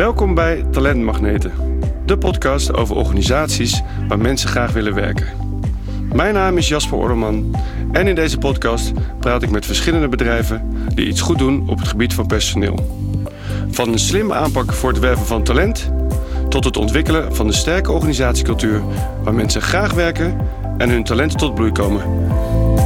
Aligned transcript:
Welkom 0.00 0.34
bij 0.34 0.64
Talentmagneten, 0.70 1.52
de 2.06 2.18
podcast 2.18 2.74
over 2.74 2.96
organisaties 2.96 3.82
waar 4.08 4.18
mensen 4.18 4.48
graag 4.48 4.72
willen 4.72 4.94
werken. 4.94 5.26
Mijn 6.12 6.34
naam 6.34 6.56
is 6.56 6.68
Jasper 6.68 6.98
Orderman 6.98 7.56
en 7.92 8.06
in 8.06 8.14
deze 8.14 8.38
podcast 8.38 8.92
praat 9.18 9.42
ik 9.42 9.50
met 9.50 9.66
verschillende 9.66 10.08
bedrijven 10.08 10.86
die 10.94 11.06
iets 11.06 11.20
goed 11.20 11.38
doen 11.38 11.68
op 11.68 11.78
het 11.78 11.88
gebied 11.88 12.14
van 12.14 12.26
personeel. 12.26 13.00
Van 13.70 13.88
een 13.92 13.98
slimme 13.98 14.34
aanpak 14.34 14.72
voor 14.72 14.90
het 14.90 14.98
werven 14.98 15.26
van 15.26 15.42
talent 15.42 15.90
tot 16.48 16.64
het 16.64 16.76
ontwikkelen 16.76 17.36
van 17.36 17.46
een 17.46 17.52
sterke 17.52 17.92
organisatiecultuur 17.92 18.82
waar 19.22 19.34
mensen 19.34 19.62
graag 19.62 19.92
werken 19.92 20.38
en 20.78 20.90
hun 20.90 21.04
talenten 21.04 21.38
tot 21.38 21.54
bloei 21.54 21.72
komen. 21.72 22.02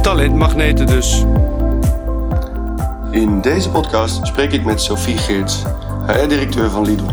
Talentmagneten 0.01 0.85
dus. 0.85 1.25
In 3.11 3.41
deze 3.41 3.69
podcast 3.69 4.27
spreek 4.27 4.51
ik 4.51 4.65
met 4.65 4.81
Sophie 4.81 5.17
Geerts, 5.17 5.63
HR-directeur 6.07 6.69
van 6.69 6.85
Lidl. 6.85 7.03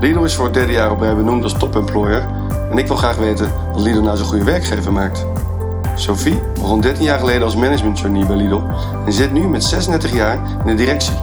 Lidl 0.00 0.24
is 0.24 0.34
voor 0.34 0.44
het 0.44 0.54
derde 0.54 0.72
jaar 0.72 0.90
op 0.90 1.00
rij 1.00 1.16
benoemd 1.16 1.42
als 1.42 1.52
top-employer 1.58 2.26
en 2.70 2.78
ik 2.78 2.86
wil 2.86 2.96
graag 2.96 3.16
weten 3.16 3.52
wat 3.72 3.80
Lidl 3.80 4.00
nou 4.00 4.16
zo'n 4.16 4.26
goede 4.26 4.44
werkgever 4.44 4.92
maakt. 4.92 5.26
Sophie 5.94 6.40
begon 6.54 6.80
13 6.80 7.04
jaar 7.04 7.18
geleden 7.18 7.42
als 7.42 7.56
management 7.56 8.26
bij 8.26 8.36
Lidl 8.36 8.60
en 9.06 9.12
zit 9.12 9.32
nu 9.32 9.48
met 9.48 9.64
36 9.64 10.12
jaar 10.12 10.34
in 10.60 10.66
de 10.66 10.74
directie. 10.74 11.14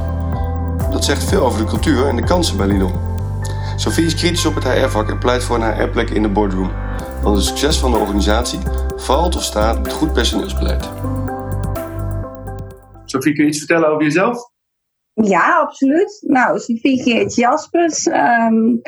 Dat 0.92 1.06
zegt 1.06 1.24
veel 1.24 1.46
over 1.46 1.60
de 1.60 1.66
cultuur 1.66 2.08
en 2.08 2.16
de 2.16 2.24
kansen 2.24 2.58
bij 2.58 2.68
Lidl. 2.68 2.90
Sophie 3.76 4.06
is 4.06 4.16
kritisch 4.16 4.46
op 4.46 4.56
het 4.56 4.64
HR-vak 4.64 5.10
en 5.10 5.18
pleit 5.18 5.44
voor 5.44 5.56
een 5.56 5.74
HR-plek 5.74 6.10
in 6.10 6.22
de 6.22 6.30
boardroom. 6.30 6.72
Want 7.22 7.36
het 7.36 7.46
succes 7.46 7.80
van 7.80 7.92
de 7.92 7.98
organisatie 7.98 8.60
valt 8.96 9.36
of 9.36 9.44
staat 9.44 9.82
met 9.84 9.94
goed 9.94 10.14
personeelsbeleid. 10.14 10.90
Sophie, 13.06 13.34
kun 13.34 13.44
je 13.44 13.50
iets 13.50 13.58
vertellen 13.58 13.90
over 13.90 14.04
jezelf? 14.04 14.51
Ja, 15.24 15.60
absoluut. 15.60 16.24
Nou, 16.28 16.62
Geert 16.82 17.36
Jaspers, 17.36 18.06
um, 18.06 18.82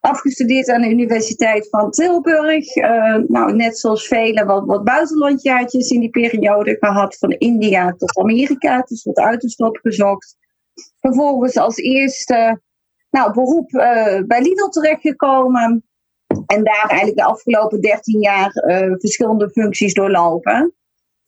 afgestudeerd 0.00 0.68
aan 0.68 0.80
de 0.80 0.90
Universiteit 0.90 1.68
van 1.68 1.90
Tilburg. 1.90 2.76
Uh, 2.76 3.16
nou, 3.26 3.54
net 3.54 3.78
zoals 3.78 4.06
velen 4.06 4.46
wat, 4.46 4.66
wat 4.66 4.84
buitenlandjaartjes 4.84 5.90
in 5.90 6.00
die 6.00 6.10
periode 6.10 6.76
gehad, 6.80 7.18
van 7.18 7.30
India 7.30 7.92
tot 7.92 8.18
Amerika, 8.18 8.82
dus 8.82 9.04
wat 9.04 9.16
uiterst 9.16 9.70
gezocht. 9.72 10.36
Vervolgens 11.00 11.56
als 11.56 11.76
eerste 11.76 12.60
nou, 13.10 13.32
beroep 13.32 13.70
uh, 13.72 14.20
bij 14.26 14.42
Lidl 14.42 14.68
terechtgekomen. 14.68 15.84
En 16.46 16.64
daar 16.64 16.86
eigenlijk 16.88 17.18
de 17.18 17.24
afgelopen 17.24 17.80
13 17.80 18.20
jaar 18.20 18.50
uh, 18.54 18.94
verschillende 18.98 19.50
functies 19.50 19.94
doorlopen. 19.94 20.74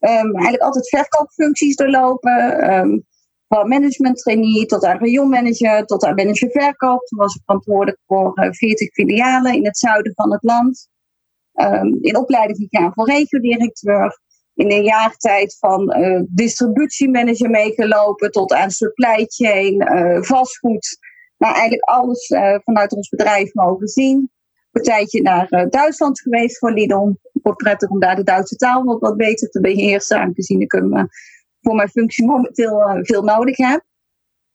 Um, 0.00 0.34
eigenlijk 0.34 0.62
altijd 0.62 0.88
verkoopfuncties 0.88 1.76
doorlopen. 1.76 2.72
Um, 2.74 3.06
van 3.48 3.68
management 3.68 4.16
trainee 4.16 4.66
tot 4.66 4.84
aan 4.84 4.98
rayonmanager, 4.98 5.84
tot 5.84 6.04
aan 6.04 6.14
manager 6.14 6.50
verkoop. 6.50 7.06
Toen 7.06 7.18
was 7.18 7.34
ik 7.34 7.42
verantwoordelijk 7.44 7.98
voor 8.06 8.32
uh, 8.34 8.52
40 8.52 8.92
filialen 8.92 9.54
in 9.54 9.64
het 9.64 9.78
zuiden 9.78 10.12
van 10.14 10.32
het 10.32 10.42
land. 10.42 10.88
Um, 11.54 11.98
in 12.00 12.16
opleiding 12.16 12.69
gegaan 12.69 12.92
voor 12.94 13.06
regio-directeur. 13.06 14.20
In 14.54 14.72
een 14.72 14.84
jaar 14.84 15.16
tijd 15.16 15.56
van 15.58 15.98
uh, 15.98 16.22
distributiemanager 16.28 17.50
meegelopen 17.50 18.30
tot 18.30 18.52
aan 18.52 18.70
supply 18.70 19.24
chain, 19.26 19.74
uh, 19.74 20.22
vastgoed. 20.22 20.98
Nou, 21.38 21.54
eigenlijk 21.54 21.88
alles 21.88 22.26
vanuit 22.64 22.92
ons 22.92 23.08
bedrijf 23.08 23.54
mogen 23.54 23.88
zien. 23.88 24.30
Een 24.72 24.82
tijdje 24.82 25.22
naar 25.22 25.66
Duitsland 25.70 26.20
geweest 26.20 26.58
voor 26.58 26.72
Lidl. 26.72 27.12
Wordt 27.32 27.62
prettig 27.62 27.88
om 27.88 28.00
daar 28.00 28.16
de 28.16 28.22
Duitse 28.22 28.56
taal 28.56 28.84
wat, 28.84 29.00
wat 29.00 29.16
beter 29.16 29.48
te 29.48 29.60
beheersen, 29.60 30.19
aangezien 30.20 30.60
ik 30.60 30.72
hem 30.72 31.08
voor 31.69 31.77
mijn 31.77 31.88
functie 31.88 32.27
momenteel 32.27 32.80
uh, 32.80 32.98
veel 33.02 33.22
nodig 33.22 33.56
heb. 33.56 33.84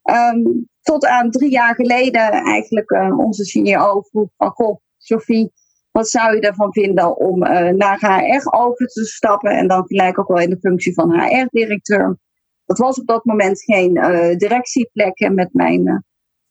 Um, 0.03 0.69
tot 0.81 1.05
aan 1.05 1.31
drie 1.31 1.51
jaar 1.51 1.75
geleden 1.75 2.31
eigenlijk 2.31 2.91
uh, 2.91 3.17
onze 3.17 3.45
CEO 3.45 4.01
vroeg 4.01 4.29
van, 4.37 4.49
goh, 4.49 4.79
Sophie, 4.97 5.51
wat 5.91 6.09
zou 6.09 6.35
je 6.35 6.41
ervan 6.41 6.73
vinden 6.73 7.17
om 7.17 7.43
uh, 7.43 7.69
naar 7.69 7.99
HR 7.99 8.55
over 8.55 8.87
te 8.87 9.05
stappen 9.05 9.51
en 9.51 9.67
dan 9.67 9.87
gelijk 9.87 10.19
ook 10.19 10.27
wel 10.27 10.39
in 10.39 10.49
de 10.49 10.59
functie 10.59 10.93
van 10.93 11.19
HR-directeur. 11.19 12.17
Dat 12.65 12.77
was 12.77 12.99
op 12.99 13.07
dat 13.07 13.25
moment 13.25 13.63
geen 13.63 13.93
directieplek 14.37 15.19
en 15.19 15.33
met 15.33 15.53
mijn, 15.53 16.05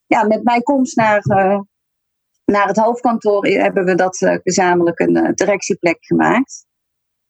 ja, 0.06 0.24
met 0.24 0.42
mijn 0.42 0.62
komst 0.62 0.96
naar, 0.96 1.22
naar 2.44 2.66
het 2.66 2.76
hoofdkantoor 2.76 3.46
hebben 3.46 3.84
we 3.84 3.94
dat 3.94 4.16
gezamenlijk 4.42 4.98
een 5.00 5.32
directieplek 5.34 5.96
gemaakt. 6.00 6.66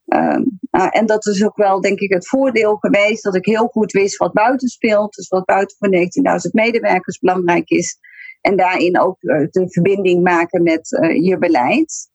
Um, 0.07 0.59
uh, 0.71 0.89
en 0.91 1.07
dat 1.07 1.27
is 1.27 1.45
ook 1.45 1.57
wel, 1.57 1.81
denk 1.81 1.99
ik, 1.99 2.13
het 2.13 2.29
voordeel 2.29 2.77
geweest 2.77 3.23
dat 3.23 3.37
ik 3.37 3.45
heel 3.45 3.67
goed 3.67 3.93
wist 3.93 4.17
wat 4.17 4.33
buiten 4.33 4.69
speelt. 4.69 5.15
Dus 5.15 5.29
wat 5.29 5.45
buiten 5.45 5.77
voor 5.79 5.89
19.000 5.89 6.51
medewerkers 6.51 7.19
belangrijk 7.19 7.69
is. 7.69 7.99
En 8.41 8.57
daarin 8.57 9.01
ook 9.01 9.23
uh, 9.23 9.47
de 9.51 9.71
verbinding 9.71 10.23
maken 10.23 10.63
met 10.63 10.91
uh, 10.91 11.25
je 11.25 11.39
beleid. 11.39 12.11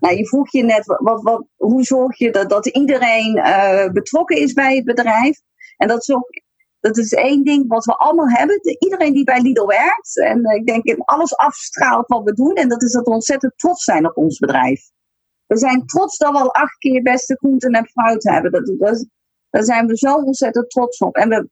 Nou, 0.00 0.16
je 0.16 0.26
vroeg 0.26 0.52
je 0.52 0.62
net, 0.62 0.86
wat, 0.86 1.22
wat, 1.22 1.46
hoe 1.56 1.82
zorg 1.82 2.18
je 2.18 2.30
dat, 2.30 2.50
dat 2.50 2.66
iedereen 2.66 3.32
betrokken 3.92 4.36
is 4.36 4.52
bij 4.52 4.76
het 4.76 4.84
bedrijf? 4.84 5.40
En 5.76 5.88
dat 5.88 6.00
is 6.00 6.10
ook 6.14 6.30
dat 6.80 6.96
is 6.96 7.12
één 7.12 7.44
ding 7.44 7.68
wat 7.68 7.84
we 7.84 7.92
allemaal 7.92 8.28
hebben. 8.28 8.60
Iedereen 8.78 9.12
die 9.12 9.24
bij 9.24 9.40
Lidl 9.40 9.66
werkt. 9.66 10.18
En 10.18 10.44
ik 10.44 10.66
denk 10.66 10.84
in 10.84 11.04
alles 11.04 11.36
afstraalt 11.36 12.06
wat 12.06 12.24
we 12.24 12.32
doen. 12.32 12.54
En 12.54 12.68
dat 12.68 12.82
is 12.82 12.92
dat 12.92 13.04
we 13.04 13.10
ontzettend 13.10 13.52
trots 13.56 13.84
zijn 13.84 14.06
op 14.06 14.16
ons 14.16 14.38
bedrijf. 14.38 14.80
We 15.48 15.56
zijn 15.56 15.86
trots 15.86 16.18
dat 16.18 16.32
we 16.32 16.38
al 16.38 16.54
acht 16.54 16.78
keer 16.78 17.02
beste 17.02 17.36
groenten 17.36 17.72
en 17.72 17.86
fruit 17.86 18.24
hebben. 18.24 18.52
Dat, 18.52 19.06
daar 19.50 19.64
zijn 19.64 19.86
we 19.86 19.96
zo 19.96 20.14
ontzettend 20.14 20.70
trots 20.70 20.98
op. 20.98 21.16
En 21.16 21.28
we, 21.28 21.48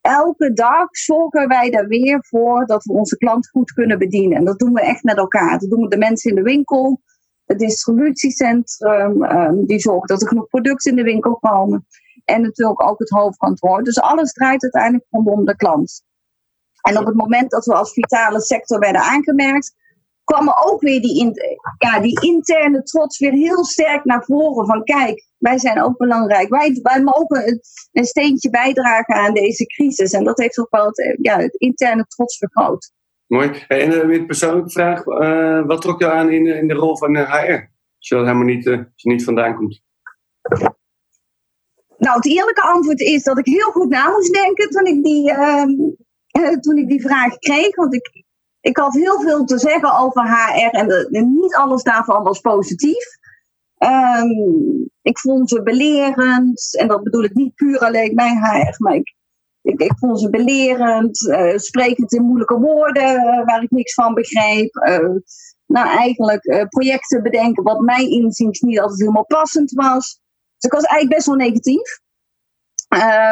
elke 0.00 0.52
dag 0.52 0.88
zorgen 0.90 1.48
wij 1.48 1.70
er 1.70 1.88
weer 1.88 2.18
voor 2.20 2.66
dat 2.66 2.84
we 2.84 2.92
onze 2.92 3.16
klant 3.16 3.48
goed 3.48 3.72
kunnen 3.72 3.98
bedienen. 3.98 4.38
En 4.38 4.44
dat 4.44 4.58
doen 4.58 4.72
we 4.72 4.80
echt 4.80 5.02
met 5.02 5.16
elkaar. 5.16 5.58
Dat 5.58 5.70
doen 5.70 5.82
we 5.82 5.88
de 5.88 5.98
mensen 5.98 6.30
in 6.30 6.36
de 6.36 6.42
winkel, 6.42 7.00
het 7.44 7.58
distributiecentrum, 7.58 9.22
um, 9.22 9.66
die 9.66 9.80
zorgen 9.80 10.08
dat 10.08 10.22
er 10.22 10.28
genoeg 10.28 10.48
producten 10.48 10.90
in 10.90 10.96
de 10.96 11.10
winkel 11.10 11.36
komen. 11.36 11.86
En 12.24 12.42
natuurlijk 12.42 12.82
ook 12.82 12.98
het 12.98 13.10
hoofdkantoor. 13.10 13.82
Dus 13.82 14.00
alles 14.00 14.32
draait 14.32 14.62
uiteindelijk 14.62 15.06
rondom 15.10 15.44
de 15.44 15.56
klant. 15.56 16.02
En 16.80 16.98
op 16.98 17.06
het 17.06 17.14
moment 17.14 17.50
dat 17.50 17.64
we 17.64 17.74
als 17.74 17.92
vitale 17.92 18.40
sector 18.40 18.78
werden 18.78 19.00
aangemerkt, 19.00 19.74
kwam 20.32 20.48
er 20.48 20.56
ook 20.64 20.80
weer 20.80 21.00
die, 21.00 21.20
in, 21.20 21.32
ja, 21.78 22.00
die 22.00 22.20
interne 22.20 22.82
trots 22.82 23.18
weer 23.18 23.32
heel 23.32 23.64
sterk 23.64 24.04
naar 24.04 24.24
voren. 24.24 24.66
Van 24.66 24.84
kijk, 24.84 25.26
wij 25.38 25.58
zijn 25.58 25.82
ook 25.82 25.96
belangrijk. 25.96 26.48
Wij, 26.48 26.78
wij 26.82 27.02
mogen 27.02 27.48
een, 27.48 27.60
een 27.92 28.04
steentje 28.04 28.50
bijdragen 28.50 29.14
aan 29.14 29.34
deze 29.34 29.66
crisis. 29.66 30.12
En 30.12 30.24
dat 30.24 30.38
heeft 30.38 30.58
ook 30.58 30.70
wel 30.70 30.86
het, 30.86 31.18
ja, 31.20 31.38
het 31.38 31.54
interne 31.54 32.04
trots 32.06 32.36
vergroot. 32.36 32.92
Mooi. 33.26 33.64
En 33.68 33.92
uh, 33.92 34.04
weer 34.04 34.18
een 34.18 34.26
persoonlijke 34.26 34.70
vraag. 34.70 35.06
Uh, 35.06 35.66
wat 35.66 35.82
trok 35.82 36.00
je 36.00 36.10
aan 36.10 36.30
in, 36.30 36.46
in 36.46 36.68
de 36.68 36.74
rol 36.74 36.96
van 36.96 37.16
HR? 37.16 37.68
Als 37.98 38.08
je 38.08 38.14
dat 38.14 38.24
helemaal 38.24 38.44
niet, 38.44 38.86
niet 38.96 39.24
vandaan 39.24 39.56
komt. 39.56 39.82
Nou, 41.98 42.16
het 42.16 42.26
eerlijke 42.26 42.62
antwoord 42.62 43.00
is 43.00 43.22
dat 43.22 43.38
ik 43.38 43.46
heel 43.46 43.70
goed 43.70 43.88
na 43.88 44.10
moest 44.10 44.32
denken 44.32 44.68
toen 44.68 44.86
ik 44.86 45.04
die, 45.04 45.30
ehm, 45.30 45.70
toen 46.60 46.76
ik 46.76 46.88
die 46.88 47.00
vraag 47.00 47.38
kreeg. 47.38 47.76
Want 47.76 47.94
ik, 47.94 48.26
ik 48.68 48.76
had 48.76 48.94
heel 48.94 49.20
veel 49.20 49.44
te 49.44 49.58
zeggen 49.58 49.98
over 49.98 50.22
HR 50.22 50.76
en, 50.76 51.08
niet 51.34 51.54
alles 51.54 51.82
daarvan 51.82 52.22
was 52.22 52.40
positief. 52.40 53.06
Um, 53.78 54.90
ik 55.02 55.18
vond 55.18 55.48
ze 55.48 55.62
belerend, 55.62 56.78
en 56.78 56.88
dat 56.88 57.02
bedoel 57.02 57.24
ik 57.24 57.34
niet 57.34 57.54
puur 57.54 57.78
alleen 57.78 58.14
bij 58.14 58.36
HR, 58.36 58.82
maar 58.82 58.94
ik, 58.94 59.14
ik, 59.62 59.92
vond 59.98 60.20
ze 60.20 60.30
belerend, 60.30 61.20
uh, 61.20 61.56
sprekend 61.56 62.12
in 62.12 62.22
moeilijke 62.22 62.58
woorden 62.58 63.12
uh, 63.12 63.44
waar 63.44 63.62
ik 63.62 63.70
niks 63.70 63.94
van 63.94 64.14
begreep. 64.14 64.74
Nou, 65.66 65.88
eigenlijk 65.88 66.66
projecten 66.68 67.22
bedenken 67.22 67.62
wat 67.62 67.80
mijn 67.80 68.10
inziens 68.10 68.60
niet 68.60 68.80
altijd 68.80 69.00
helemaal 69.00 69.26
passend 69.26 69.72
was. 69.72 70.20
Dus 70.56 70.70
ik 70.70 70.72
was 70.72 70.84
eigenlijk 70.84 71.14
best 71.14 71.26
wel 71.26 71.36
negatief. 71.36 72.00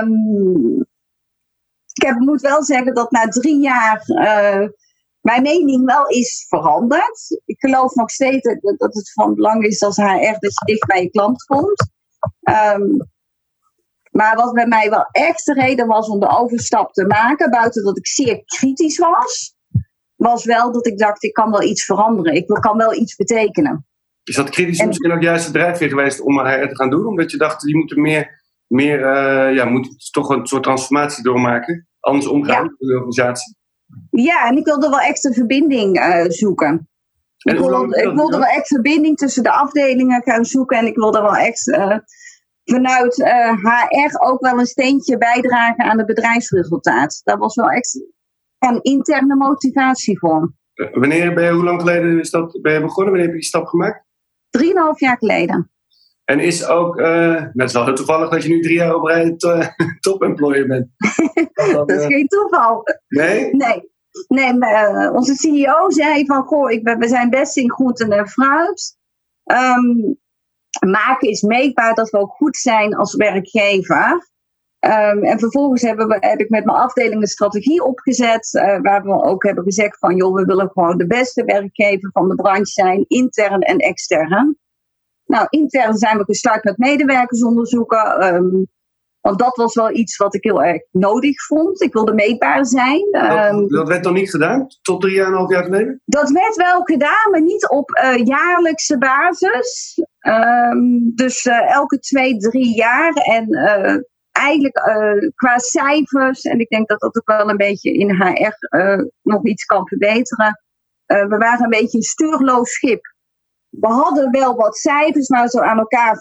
Um, 0.03 0.87
ik 1.93 2.07
heb, 2.07 2.19
moet 2.19 2.41
wel 2.41 2.63
zeggen 2.63 2.95
dat 2.95 3.11
na 3.11 3.29
drie 3.29 3.61
jaar 3.61 4.03
mijn 5.27 5.43
mening 5.43 5.85
wel 5.85 6.07
is 6.07 6.47
veranderd. 6.49 7.41
Ik 7.45 7.59
geloof 7.59 7.95
nog 7.95 8.11
steeds 8.11 8.59
dat 8.77 8.95
het 8.95 9.13
van 9.13 9.35
belang 9.35 9.65
is 9.65 9.83
als 9.83 9.97
HR 9.97 10.37
dat 10.39 10.41
je 10.41 10.65
dicht 10.65 10.87
bij 10.87 11.03
je 11.03 11.11
klant 11.11 11.45
komt. 11.45 11.91
Um, 12.51 13.09
maar 14.11 14.37
wat 14.37 14.53
bij 14.53 14.67
mij 14.67 14.91
wel 14.91 15.09
echt 15.11 15.45
de 15.45 15.53
reden 15.53 15.87
was 15.87 16.09
om 16.09 16.21
de 16.21 16.39
overstap 16.39 16.93
te 16.93 17.07
maken, 17.07 17.51
buiten 17.51 17.85
dat 17.85 17.97
ik 17.97 18.07
zeer 18.07 18.43
kritisch 18.45 18.99
was, 18.99 19.55
was 20.17 20.45
wel 20.45 20.73
dat 20.73 20.87
ik 20.87 20.99
dacht, 20.99 21.23
ik 21.23 21.33
kan 21.33 21.51
wel 21.51 21.63
iets 21.63 21.85
veranderen. 21.85 22.35
Ik 22.35 22.47
kan 22.47 22.77
wel 22.77 22.95
iets 22.95 23.17
betekenen. 23.17 23.87
Is 24.23 24.37
dat 24.37 24.51
kritisch 24.51 24.79
en, 24.79 24.87
misschien 24.87 25.13
ook 25.13 25.23
juist 25.23 25.47
de 25.47 25.53
drijfveer 25.53 25.89
geweest 25.89 26.21
om 26.21 26.39
HR 26.39 26.69
te 26.69 26.77
gaan 26.77 26.91
doen? 26.91 27.07
Omdat 27.07 27.31
je 27.31 27.37
dacht, 27.37 27.63
je 27.63 27.77
moet 27.77 27.91
er 27.91 28.01
meer, 28.01 28.43
meer 28.67 28.99
uh, 28.99 29.55
ja, 29.55 29.65
moet 29.65 30.13
toch 30.13 30.29
een 30.29 30.47
soort 30.47 30.63
transformatie 30.63 31.23
doormaken. 31.23 31.89
Anders 32.01 32.27
omgaan 32.27 32.65
ja. 32.65 32.75
de 32.79 32.95
organisatie. 32.95 33.57
Ja, 34.11 34.49
en 34.49 34.57
ik 34.57 34.65
wilde 34.65 34.89
wel 34.89 35.01
echt 35.01 35.25
een 35.25 35.35
verbinding 35.35 35.99
uh, 35.99 36.25
zoeken. 36.29 36.89
Ik 37.37 37.59
wilde, 37.59 38.03
ik 38.03 38.15
wilde 38.15 38.39
wel 38.39 38.47
echt 38.47 38.67
verbinding 38.67 39.17
tussen 39.17 39.43
de 39.43 39.53
afdelingen 39.53 40.23
gaan 40.23 40.45
zoeken. 40.45 40.79
En 40.79 40.87
ik 40.87 40.97
wilde 40.97 41.21
wel 41.21 41.37
echt 41.37 41.69
uh, 41.69 41.99
vanuit 42.65 43.19
uh, 43.19 43.53
HR 43.65 44.19
ook 44.19 44.41
wel 44.41 44.59
een 44.59 44.67
steentje 44.67 45.19
bijdragen 45.19 45.85
aan 45.85 45.99
het 45.99 46.07
bedrijfsresultaat. 46.07 47.21
Dat 47.25 47.39
was 47.39 47.55
wel 47.55 47.71
echt 47.71 48.05
een 48.59 48.83
interne 48.83 49.37
motivatie 49.37 50.19
voor. 50.19 50.53
Wanneer 50.93 51.35
ben 51.35 51.45
je, 51.45 51.53
hoe 51.53 51.65
lang 51.65 51.81
geleden 51.81 52.21
is 52.21 52.31
dat, 52.31 52.59
ben 52.63 52.73
je 52.73 52.81
begonnen? 52.81 53.13
Wanneer 53.13 53.23
heb 53.23 53.35
je 53.35 53.41
die 53.41 53.49
stap 53.49 53.67
gemaakt? 53.67 54.05
Drieënhalf 54.51 55.01
jaar 55.01 55.17
geleden. 55.19 55.71
En 56.27 56.41
is 56.41 56.67
ook, 56.67 56.99
uh, 56.99 57.43
net 57.53 57.73
wel 57.73 57.95
toevallig 57.95 58.31
dat 58.31 58.43
je 58.43 58.49
nu 58.49 58.61
drie 58.61 58.77
jaar 58.77 58.95
op 58.95 59.05
rij 59.05 59.37
top-employer 60.01 60.67
bent. 60.67 60.89
dat, 61.73 61.91
is 61.91 62.07
geen 62.07 62.27
toeval. 62.27 62.83
Nee? 63.09 63.55
Nee. 63.55 63.95
Nee, 64.29 64.55
maar, 64.55 65.13
onze 65.13 65.35
CEO 65.35 65.91
zei 65.91 66.27
van, 66.27 66.43
goh, 66.43 66.71
ik 66.71 66.85
ben, 66.85 66.99
we 66.99 67.09
zijn 67.09 67.31
best 67.31 67.57
in 67.57 67.73
groenten 67.73 68.11
en 68.11 68.29
fruit. 68.29 68.97
Um, 69.45 70.19
maken 70.87 71.29
is 71.29 71.43
meetbaar 71.43 71.95
dat 71.95 72.11
we 72.11 72.19
ook 72.19 72.33
goed 72.33 72.57
zijn 72.57 72.95
als 72.95 73.15
werkgever. 73.15 74.29
Um, 74.81 75.25
en 75.25 75.39
vervolgens 75.39 75.83
hebben 75.83 76.09
we, 76.09 76.17
heb 76.21 76.41
ik 76.41 76.49
met 76.49 76.65
mijn 76.65 76.79
afdeling 76.79 77.21
een 77.21 77.27
strategie 77.27 77.85
opgezet, 77.85 78.53
uh, 78.53 78.81
waar 78.81 79.03
we 79.03 79.23
ook 79.23 79.43
hebben 79.43 79.65
gezegd 79.65 79.99
van, 79.99 80.17
joh, 80.17 80.35
we 80.35 80.45
willen 80.45 80.71
gewoon 80.73 80.99
de 80.99 81.07
beste 81.07 81.45
werkgever 81.45 82.11
van 82.13 82.29
de 82.29 82.35
branche 82.35 82.73
zijn, 82.73 83.05
intern 83.09 83.61
en 83.61 83.79
extern. 83.79 84.59
Nou, 85.27 85.47
intern 85.51 85.97
zijn 85.97 86.19
we 86.19 86.25
gestart 86.25 86.65
met 86.65 86.79
medewerkersonderzoeken. 86.79 88.35
Um, 88.35 88.67
want 89.27 89.39
dat 89.39 89.57
was 89.57 89.75
wel 89.75 89.91
iets 89.91 90.17
wat 90.17 90.35
ik 90.35 90.45
heel 90.45 90.63
erg 90.63 90.83
nodig 90.91 91.45
vond. 91.47 91.83
Ik 91.83 91.93
wilde 91.93 92.15
meetbaar 92.15 92.67
zijn. 92.67 93.09
Dat, 93.11 93.53
um, 93.53 93.69
dat 93.69 93.89
werd 93.89 94.05
dan 94.05 94.13
niet 94.13 94.31
gedaan? 94.31 94.67
Tot 94.83 95.01
drie 95.01 95.15
jaar 95.15 95.27
en 95.27 95.33
een 95.33 95.39
half 95.39 95.51
jaar 95.51 95.65
geleden? 95.65 96.03
Dat 96.05 96.31
werd 96.31 96.57
wel 96.57 96.83
gedaan, 96.83 97.31
maar 97.31 97.43
niet 97.43 97.69
op 97.69 97.91
uh, 97.91 98.25
jaarlijkse 98.25 98.99
basis. 98.99 100.01
Um, 100.21 101.13
dus 101.15 101.45
uh, 101.45 101.75
elke 101.75 101.99
twee, 101.99 102.37
drie 102.37 102.75
jaar. 102.75 103.13
En 103.13 103.55
uh, 103.55 103.97
eigenlijk 104.33 104.77
qua 105.35 105.59
cijfers, 105.59 106.43
en 106.43 106.59
ik 106.59 106.69
denk 106.69 106.89
dat 106.89 107.01
dat 107.01 107.17
ook 107.17 107.39
wel 107.39 107.51
een 107.51 107.57
beetje 107.57 107.93
in 107.93 108.11
HR 108.11 108.55
nog 109.23 109.45
iets 109.45 109.65
kan 109.65 109.89
verbeteren. 109.89 110.63
we 111.07 111.37
waren 111.39 111.65
een 111.65 111.81
beetje 111.81 111.99
een 111.99 112.03
stuurloos 112.03 112.71
schip 112.71 113.15
we 113.81 113.87
hadden 113.87 114.31
wel 114.31 114.55
wat 114.55 114.77
cijfers, 114.77 115.29
maar 115.29 115.49
zo 115.49 115.61
aan 115.61 115.79
elkaar 115.79 116.19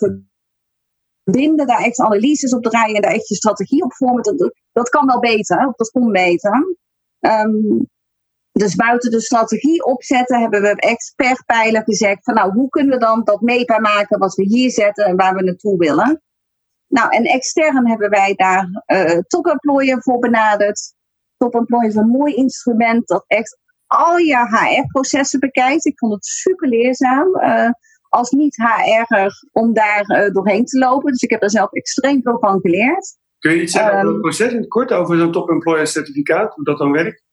verbinden, 1.24 1.68
daar 1.68 1.84
echt 1.84 2.00
analyses 2.00 2.54
op 2.54 2.64
draaien 2.64 2.96
en 2.96 3.02
daar 3.02 3.12
echt 3.12 3.28
je 3.28 3.36
strategie 3.36 3.84
op 3.84 3.94
vormen, 3.94 4.24
dat, 4.24 4.54
dat 4.72 4.90
kan 4.90 5.06
wel 5.06 5.20
beter, 5.20 5.74
dat 5.76 5.90
kon 5.90 6.12
beter. 6.12 6.78
Um, 7.20 7.88
dus 8.52 8.76
buiten 8.76 9.12
de 9.12 9.22
strategie 9.22 9.86
opzetten 9.86 10.40
hebben 10.40 10.62
we 10.62 10.76
echt 10.76 11.14
per 11.16 11.84
gezegd 11.84 12.24
van 12.24 12.34
nou, 12.34 12.52
hoe 12.52 12.70
kunnen 12.70 12.94
we 12.94 13.06
dan 13.06 13.24
dat 13.24 13.42
meetbaar 13.42 13.82
maken 13.82 14.20
wat 14.20 14.36
we 14.36 14.44
hier 14.44 14.72
zetten 14.72 15.06
en 15.06 15.16
waar 15.16 15.36
we 15.36 15.44
naartoe 15.44 15.78
willen. 15.78 16.22
Nou, 16.88 17.10
en 17.10 17.24
extern 17.24 17.88
hebben 17.88 18.10
wij 18.10 18.34
daar 18.36 18.84
uh, 18.86 19.20
Top 19.20 19.46
Employer 19.46 20.02
voor 20.02 20.20
benaderd. 20.20 20.94
Top 21.38 21.54
Employer 21.54 21.88
is 21.88 21.96
een 21.96 22.08
mooi 22.08 22.36
instrument 22.36 23.08
dat 23.08 23.24
echt 23.28 23.58
al 23.88 24.18
je 24.18 24.38
HR-processen 24.38 25.40
bekijkt. 25.40 25.86
Ik 25.86 25.98
vond 25.98 26.14
het 26.14 26.26
super 26.26 26.68
leerzaam. 26.68 27.28
Uh, 27.36 27.70
als 28.10 28.30
niet-HR'er 28.30 29.48
om 29.52 29.74
daar 29.74 30.06
uh, 30.08 30.34
doorheen 30.34 30.66
te 30.66 30.78
lopen. 30.78 31.12
Dus 31.12 31.22
ik 31.22 31.30
heb 31.30 31.44
er 31.44 31.50
zelf 31.50 31.72
extreem 31.72 32.22
veel 32.22 32.38
van 32.40 32.60
geleerd. 32.60 33.18
Kun 33.40 33.52
je 33.52 33.62
iets 33.62 33.72
zeggen 33.72 33.92
um, 33.92 34.00
over 34.00 34.14
het 34.14 34.22
proces 34.22 34.52
in 34.52 34.58
het 34.58 34.68
kort, 34.68 34.92
over 34.92 35.18
zo'n 35.18 35.32
top 35.32 35.50
employer 35.50 35.88
certificaat, 35.88 36.56
hoe 36.56 36.64
dat 36.64 36.78
dan 36.78 36.92
werkt? 36.92 37.24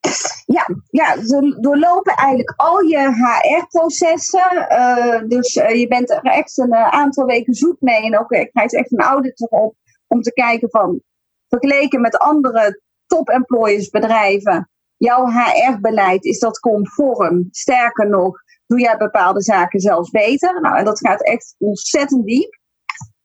Ja, 0.46 0.66
ja, 0.90 1.24
ze 1.24 1.56
doorlopen 1.60 2.14
eigenlijk 2.14 2.52
al 2.56 2.80
je 2.80 2.98
HR-processen. 2.98 4.66
Uh, 4.70 5.28
dus 5.28 5.52
je 5.52 5.86
bent 5.88 6.10
er 6.10 6.20
echt 6.22 6.58
een 6.58 6.74
aantal 6.74 7.26
weken 7.26 7.54
zoet 7.54 7.80
mee. 7.80 8.02
En 8.02 8.18
ook 8.18 8.34
je 8.34 8.50
krijgt 8.52 8.74
echt 8.74 8.92
een 8.92 9.00
audit 9.00 9.40
erop 9.40 9.74
om 10.06 10.20
te 10.20 10.32
kijken 10.32 10.70
van, 10.70 11.00
vergeleken 11.48 12.00
met 12.00 12.18
andere 12.18 12.80
top-employers 13.06 13.90
bedrijven, 13.90 14.70
jouw 14.96 15.26
HR-beleid, 15.26 16.24
is 16.24 16.38
dat 16.38 16.58
conform? 16.58 17.48
Sterker 17.50 18.08
nog, 18.08 18.42
doe 18.66 18.80
jij 18.80 18.96
bepaalde 18.96 19.42
zaken 19.42 19.80
zelfs 19.80 20.10
beter? 20.10 20.60
Nou, 20.60 20.76
en 20.76 20.84
dat 20.84 20.98
gaat 20.98 21.22
echt 21.22 21.54
ontzettend 21.58 22.26
diep. 22.26 22.58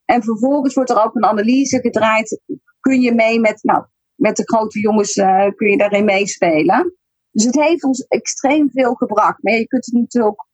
En 0.04 0.22
vervolgens 0.22 0.74
wordt 0.74 0.90
er 0.90 1.04
ook 1.04 1.14
een 1.14 1.24
analyse 1.24 1.80
gedraaid. 1.80 2.40
Kun 2.80 3.00
je 3.00 3.14
mee 3.14 3.40
met, 3.40 3.62
nou, 3.62 3.84
met 4.14 4.36
de 4.36 4.42
grote 4.42 4.80
jongens, 4.80 5.16
uh, 5.16 5.48
kun 5.56 5.70
je 5.70 5.76
daarin 5.76 6.04
meespelen? 6.04 6.94
Dus 7.30 7.44
het 7.44 7.54
heeft 7.54 7.84
ons 7.84 8.06
extreem 8.06 8.70
veel 8.70 8.94
gebracht. 8.94 9.42
Maar 9.42 9.54
je 9.54 9.66
kunt 9.66 9.84
het 9.84 9.94
natuurlijk 9.94 10.46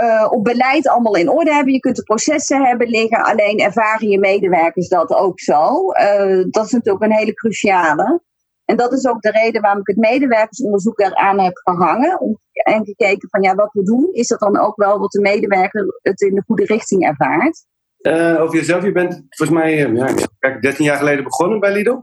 uh, 0.00 0.26
op 0.30 0.44
beleid 0.44 0.88
allemaal 0.88 1.16
in 1.16 1.28
orde 1.28 1.52
hebben. 1.52 1.72
Je 1.72 1.80
kunt 1.80 1.96
de 1.96 2.02
processen 2.02 2.64
hebben 2.64 2.88
liggen. 2.88 3.24
Alleen 3.24 3.58
ervaren 3.58 4.08
je 4.08 4.18
medewerkers 4.18 4.88
dat 4.88 5.10
ook 5.10 5.40
zo. 5.40 5.92
Uh, 5.92 6.44
dat 6.50 6.66
is 6.66 6.72
natuurlijk 6.72 7.04
een 7.04 7.12
hele 7.12 7.34
cruciale. 7.34 8.22
En 8.70 8.76
dat 8.76 8.92
is 8.92 9.06
ook 9.06 9.20
de 9.20 9.30
reden 9.30 9.60
waarom 9.60 9.80
ik 9.80 9.86
het 9.86 9.96
medewerkersonderzoek 9.96 10.98
eraan 10.98 11.40
heb 11.40 11.60
gehangen. 11.64 12.20
Om, 12.20 12.38
en 12.52 12.84
gekeken 12.84 13.28
van 13.28 13.42
ja, 13.42 13.54
wat 13.54 13.72
we 13.72 13.82
doen, 13.82 14.08
is 14.12 14.26
dat 14.26 14.40
dan 14.40 14.58
ook 14.58 14.76
wel 14.76 14.98
wat 14.98 15.10
de 15.10 15.20
medewerker 15.20 15.98
het 16.02 16.20
in 16.20 16.34
de 16.34 16.42
goede 16.46 16.64
richting 16.64 17.06
ervaart. 17.06 17.66
Uh, 18.00 18.40
over 18.40 18.56
jezelf, 18.56 18.84
je 18.84 18.92
bent 18.92 19.24
volgens 19.28 19.58
mij 19.58 19.90
uh, 19.90 20.16
ja, 20.38 20.58
13 20.60 20.84
jaar 20.84 20.96
geleden 20.96 21.24
begonnen 21.24 21.60
bij 21.60 21.72
Lidl. 21.72 21.98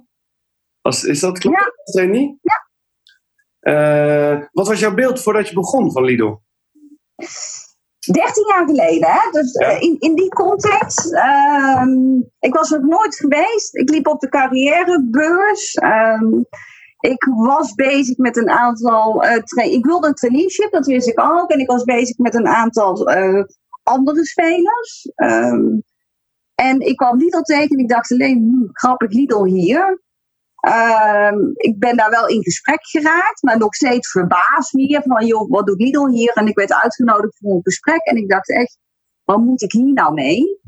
Als, 0.81 1.03
is 1.03 1.19
dat 1.19 1.39
klopt? 1.39 1.57
Ja. 1.57 1.71
Trainee? 1.83 2.39
Ja. 2.41 2.65
Uh, 3.59 4.45
wat 4.51 4.67
was 4.67 4.79
jouw 4.79 4.93
beeld 4.93 5.21
voordat 5.21 5.47
je 5.47 5.55
begon 5.55 5.91
van 5.91 6.03
Lidl? 6.03 6.35
13 8.07 8.43
jaar 8.47 8.65
geleden, 8.65 9.09
hè? 9.09 9.31
Dus 9.31 9.53
ja. 9.53 9.79
in, 9.79 9.95
in 9.99 10.15
die 10.15 10.29
context. 10.29 11.13
Um, 11.81 12.29
ik 12.39 12.53
was 12.53 12.69
nog 12.69 12.81
nooit 12.81 13.15
geweest. 13.15 13.75
Ik 13.75 13.89
liep 13.89 14.07
op 14.07 14.19
de 14.19 14.29
carrièrebeurs. 14.29 15.79
Um, 15.83 16.45
ik 16.99 17.27
was 17.35 17.73
bezig 17.73 18.17
met 18.17 18.37
een 18.37 18.49
aantal. 18.49 19.25
Uh, 19.25 19.73
ik 19.73 19.85
wilde 19.85 20.07
een 20.07 20.13
traineeship, 20.13 20.71
dat 20.71 20.85
wist 20.85 21.07
ik 21.07 21.19
ook. 21.21 21.51
En 21.51 21.59
ik 21.59 21.67
was 21.67 21.83
bezig 21.83 22.17
met 22.17 22.35
een 22.35 22.47
aantal 22.47 23.11
uh, 23.17 23.43
andere 23.83 24.25
spelers. 24.25 25.11
Um, 25.15 25.83
en 26.55 26.79
ik 26.79 26.95
kwam 26.95 27.17
Lidl 27.17 27.41
tegen 27.41 27.69
en 27.69 27.83
ik 27.83 27.89
dacht 27.89 28.11
alleen, 28.11 28.37
hm, 28.37 28.71
grappig 28.71 29.11
Lidl 29.11 29.43
hier. 29.43 30.01
Um, 30.67 31.51
ik 31.55 31.79
ben 31.79 31.97
daar 31.97 32.09
wel 32.09 32.27
in 32.27 32.43
gesprek 32.43 32.87
geraakt, 32.87 33.43
maar 33.43 33.57
nog 33.57 33.75
steeds 33.75 34.11
verbaasd 34.11 34.73
meer 34.73 35.01
van, 35.05 35.25
joh, 35.25 35.49
wat 35.49 35.65
doet 35.65 35.81
Lidl 35.81 36.07
hier? 36.07 36.31
En 36.33 36.47
ik 36.47 36.55
werd 36.55 36.73
uitgenodigd 36.73 37.37
voor 37.37 37.55
een 37.55 37.63
gesprek 37.63 38.05
en 38.05 38.15
ik 38.15 38.29
dacht 38.29 38.49
echt, 38.49 38.77
wat 39.23 39.39
moet 39.39 39.61
ik 39.61 39.71
hier 39.71 39.93
nou 39.93 40.13
mee? 40.13 40.59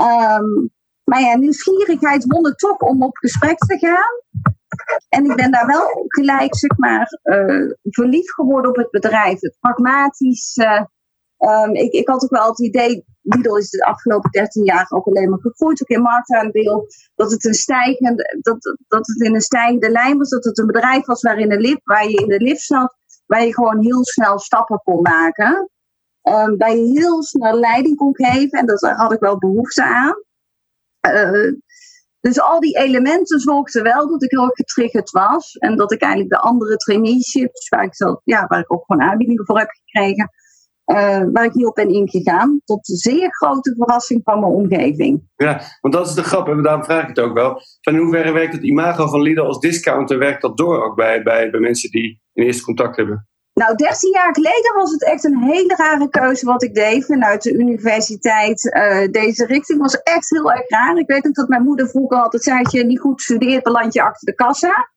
Um, 0.00 0.72
maar 1.04 1.20
ja, 1.20 1.36
nieuwsgierigheid 1.36 2.24
won 2.26 2.44
het 2.44 2.58
toch 2.58 2.78
om 2.78 3.02
op 3.02 3.16
gesprek 3.16 3.58
te 3.58 3.78
gaan. 3.78 4.22
En 5.08 5.24
ik 5.24 5.36
ben 5.36 5.50
daar 5.50 5.66
wel 5.66 6.04
gelijk, 6.06 6.56
zeg 6.56 6.76
maar, 6.76 7.18
uh, 7.22 7.72
verliefd 7.82 8.34
geworden 8.34 8.70
op 8.70 8.76
het 8.76 8.90
bedrijf. 8.90 9.40
Het 9.40 9.56
pragmatisch. 9.60 10.56
Um, 11.48 11.74
ik, 11.74 11.92
ik 11.92 12.08
had 12.08 12.22
ook 12.22 12.30
wel 12.30 12.48
het 12.48 12.60
idee, 12.60 13.04
Lidl 13.22 13.56
is 13.56 13.70
de 13.70 13.84
afgelopen 13.84 14.30
13 14.30 14.64
jaar 14.64 14.86
ook 14.88 15.06
alleen 15.06 15.30
maar 15.30 15.40
gegroeid, 15.40 15.82
ook 15.82 15.88
in 15.88 16.02
marktaandeel. 16.02 16.86
Dat 17.14 17.30
het, 17.30 17.44
een 17.44 17.54
stijgende, 17.54 18.38
dat, 18.40 18.76
dat 18.88 19.06
het 19.06 19.20
in 19.20 19.34
een 19.34 19.40
stijgende 19.40 19.90
lijn 19.90 20.18
was, 20.18 20.28
dat 20.28 20.44
het 20.44 20.58
een 20.58 20.66
bedrijf 20.66 21.06
was 21.06 21.22
waarin 21.22 21.48
de 21.48 21.60
lift, 21.60 21.80
waar 21.84 22.08
je 22.08 22.16
in 22.16 22.28
de 22.28 22.40
lift 22.40 22.62
zat, 22.62 22.96
waar 23.26 23.44
je 23.44 23.54
gewoon 23.54 23.82
heel 23.82 24.04
snel 24.04 24.38
stappen 24.38 24.80
kon 24.84 25.02
maken. 25.02 25.68
Waar 26.56 26.76
je 26.76 26.98
heel 27.00 27.22
snel 27.22 27.58
leiding 27.58 27.96
kon 27.96 28.14
geven 28.14 28.58
en 28.58 28.66
daar 28.66 28.96
had 28.96 29.12
ik 29.12 29.20
wel 29.20 29.38
behoefte 29.38 29.84
aan. 29.84 30.14
Uh, 31.08 31.52
dus 32.20 32.40
al 32.40 32.60
die 32.60 32.78
elementen 32.78 33.40
zorgden 33.40 33.82
wel 33.82 34.08
dat 34.08 34.22
ik 34.22 34.30
heel 34.30 34.48
getriggerd 34.48 35.10
was. 35.10 35.54
En 35.54 35.76
dat 35.76 35.92
ik 35.92 36.00
eigenlijk 36.00 36.32
de 36.32 36.40
andere 36.40 36.76
traineeships, 36.76 37.68
waar 37.68 37.84
ik, 37.84 37.94
zelf, 37.94 38.20
ja, 38.24 38.46
waar 38.46 38.60
ik 38.60 38.72
ook 38.72 38.84
gewoon 38.86 39.02
aanbiedingen 39.02 39.44
voor 39.46 39.58
heb 39.58 39.68
gekregen, 39.68 40.30
uh, 40.86 41.22
waar 41.32 41.44
ik 41.44 41.54
niet 41.54 41.66
op 41.66 41.74
ben 41.74 41.88
ingegaan. 41.88 42.60
Tot 42.64 42.86
zeer 42.86 43.34
grote 43.34 43.74
verrassing 43.76 44.20
van 44.24 44.40
mijn 44.40 44.52
omgeving. 44.52 45.22
Ja, 45.36 45.60
want 45.80 45.94
dat 45.94 46.06
is 46.06 46.14
de 46.14 46.22
grap. 46.22 46.48
En 46.48 46.62
daarom 46.62 46.84
vraag 46.84 47.02
ik 47.02 47.08
het 47.08 47.20
ook 47.20 47.34
wel. 47.34 47.60
Van 47.80 47.94
in 47.94 48.00
hoeverre 48.00 48.32
werkt 48.32 48.52
het 48.52 48.62
imago 48.62 49.06
van 49.06 49.22
Lidl 49.22 49.40
als 49.40 49.58
discounter? 49.58 50.18
Werkt 50.18 50.42
dat 50.42 50.56
door 50.56 50.84
ook 50.84 50.96
bij, 50.96 51.22
bij, 51.22 51.50
bij 51.50 51.60
mensen 51.60 51.90
die 51.90 52.20
in 52.32 52.44
eerste 52.44 52.64
contact 52.64 52.96
hebben? 52.96 53.28
Nou, 53.54 53.76
13 53.76 54.10
jaar 54.10 54.34
geleden 54.34 54.74
was 54.74 54.90
het 54.90 55.04
echt 55.04 55.24
een 55.24 55.42
hele 55.42 55.74
rare 55.76 56.08
keuze 56.08 56.46
wat 56.46 56.62
ik 56.62 56.74
deed 56.74 57.06
vanuit 57.06 57.42
de 57.42 57.52
universiteit. 57.52 58.64
Uh, 58.64 59.10
deze 59.10 59.46
richting 59.46 59.80
was 59.80 60.02
echt 60.02 60.30
heel 60.30 60.52
erg 60.52 60.68
raar. 60.68 60.96
Ik 60.96 61.06
weet 61.06 61.26
ook 61.26 61.34
dat 61.34 61.48
mijn 61.48 61.62
moeder 61.62 61.88
vroeger 61.88 62.18
altijd 62.18 62.42
zei: 62.42 62.58
als 62.58 62.72
je 62.72 62.84
niet 62.84 63.00
goed 63.00 63.22
studeert, 63.22 63.62
beland 63.62 63.94
je 63.94 64.02
achter 64.02 64.26
de 64.26 64.34
kassa. 64.34 64.88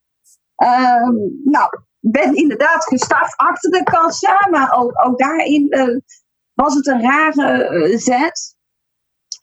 Uh, 0.64 1.10
nou, 1.44 1.70
ben 2.12 2.36
inderdaad 2.36 2.84
gestart 2.84 3.36
achter 3.36 3.72
de 3.72 3.84
kassa, 3.84 4.48
maar 4.50 4.78
ook, 4.78 5.06
ook 5.06 5.20
daarin 5.20 5.66
uh, 5.70 5.98
was 6.54 6.74
het 6.74 6.88
een 6.88 7.02
rare 7.02 7.70
uh, 7.70 7.98
zet. 7.98 8.56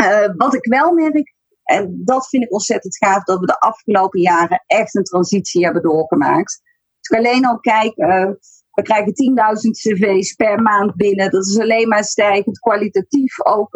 Uh, 0.03 0.35
wat 0.37 0.55
ik 0.55 0.67
wel 0.67 0.93
merk, 0.93 1.35
en 1.63 2.03
dat 2.05 2.29
vind 2.29 2.45
ik 2.45 2.53
ontzettend 2.53 2.97
gaaf, 2.97 3.23
dat 3.25 3.41
we 3.41 3.47
de 3.47 3.59
afgelopen 3.59 4.21
jaren 4.21 4.65
echt 4.67 4.95
een 4.95 5.05
transitie 5.05 5.65
hebben 5.65 5.83
doorgemaakt. 5.83 6.61
Als 6.99 7.09
ik 7.09 7.17
alleen 7.19 7.47
al 7.47 7.59
kijk, 7.59 7.95
we 8.71 8.83
krijgen 8.83 9.13
10.000 9.67 9.71
cv's 9.71 10.35
per 10.35 10.63
maand 10.63 10.95
binnen. 10.95 11.31
Dat 11.31 11.47
is 11.47 11.59
alleen 11.59 11.89
maar 11.89 12.05
stijgend, 12.05 12.59
kwalitatief 12.59 13.45
ook 13.45 13.69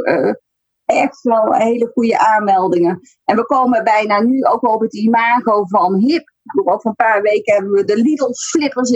echt 0.85 1.23
wel 1.23 1.55
hele 1.55 1.91
goede 1.95 2.19
aanmeldingen. 2.19 3.01
En 3.25 3.37
we 3.37 3.45
komen 3.45 3.85
bijna 3.85 4.21
nu 4.21 4.45
ook 4.45 4.69
op 4.69 4.81
het 4.81 4.95
imago 4.95 5.65
van 5.67 5.95
hip 5.95 6.33
over 6.65 6.87
een 6.87 6.95
paar 6.95 7.23
weken 7.23 7.55
hebben 7.55 7.73
we 7.73 7.85
de 7.85 7.97
Lidl 7.97 8.33
slippers 8.33 8.91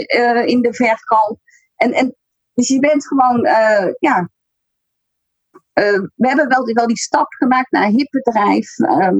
in 0.45 0.61
de 0.61 0.73
verkoop. 0.73 1.39
En, 1.75 1.91
en, 1.91 2.15
dus 2.53 2.67
je 2.67 2.79
bent 2.79 3.07
gewoon, 3.07 3.41
ja, 3.99 4.29
we 5.73 6.27
hebben 6.27 6.47
wel 6.47 6.65
die, 6.65 6.73
wel 6.73 6.87
die 6.87 6.97
stap 6.97 7.33
gemaakt 7.33 7.71
naar 7.71 7.83
een 7.83 7.97
hip 7.97 8.11
bedrijf. 8.11 8.77
Ehm, 8.77 9.17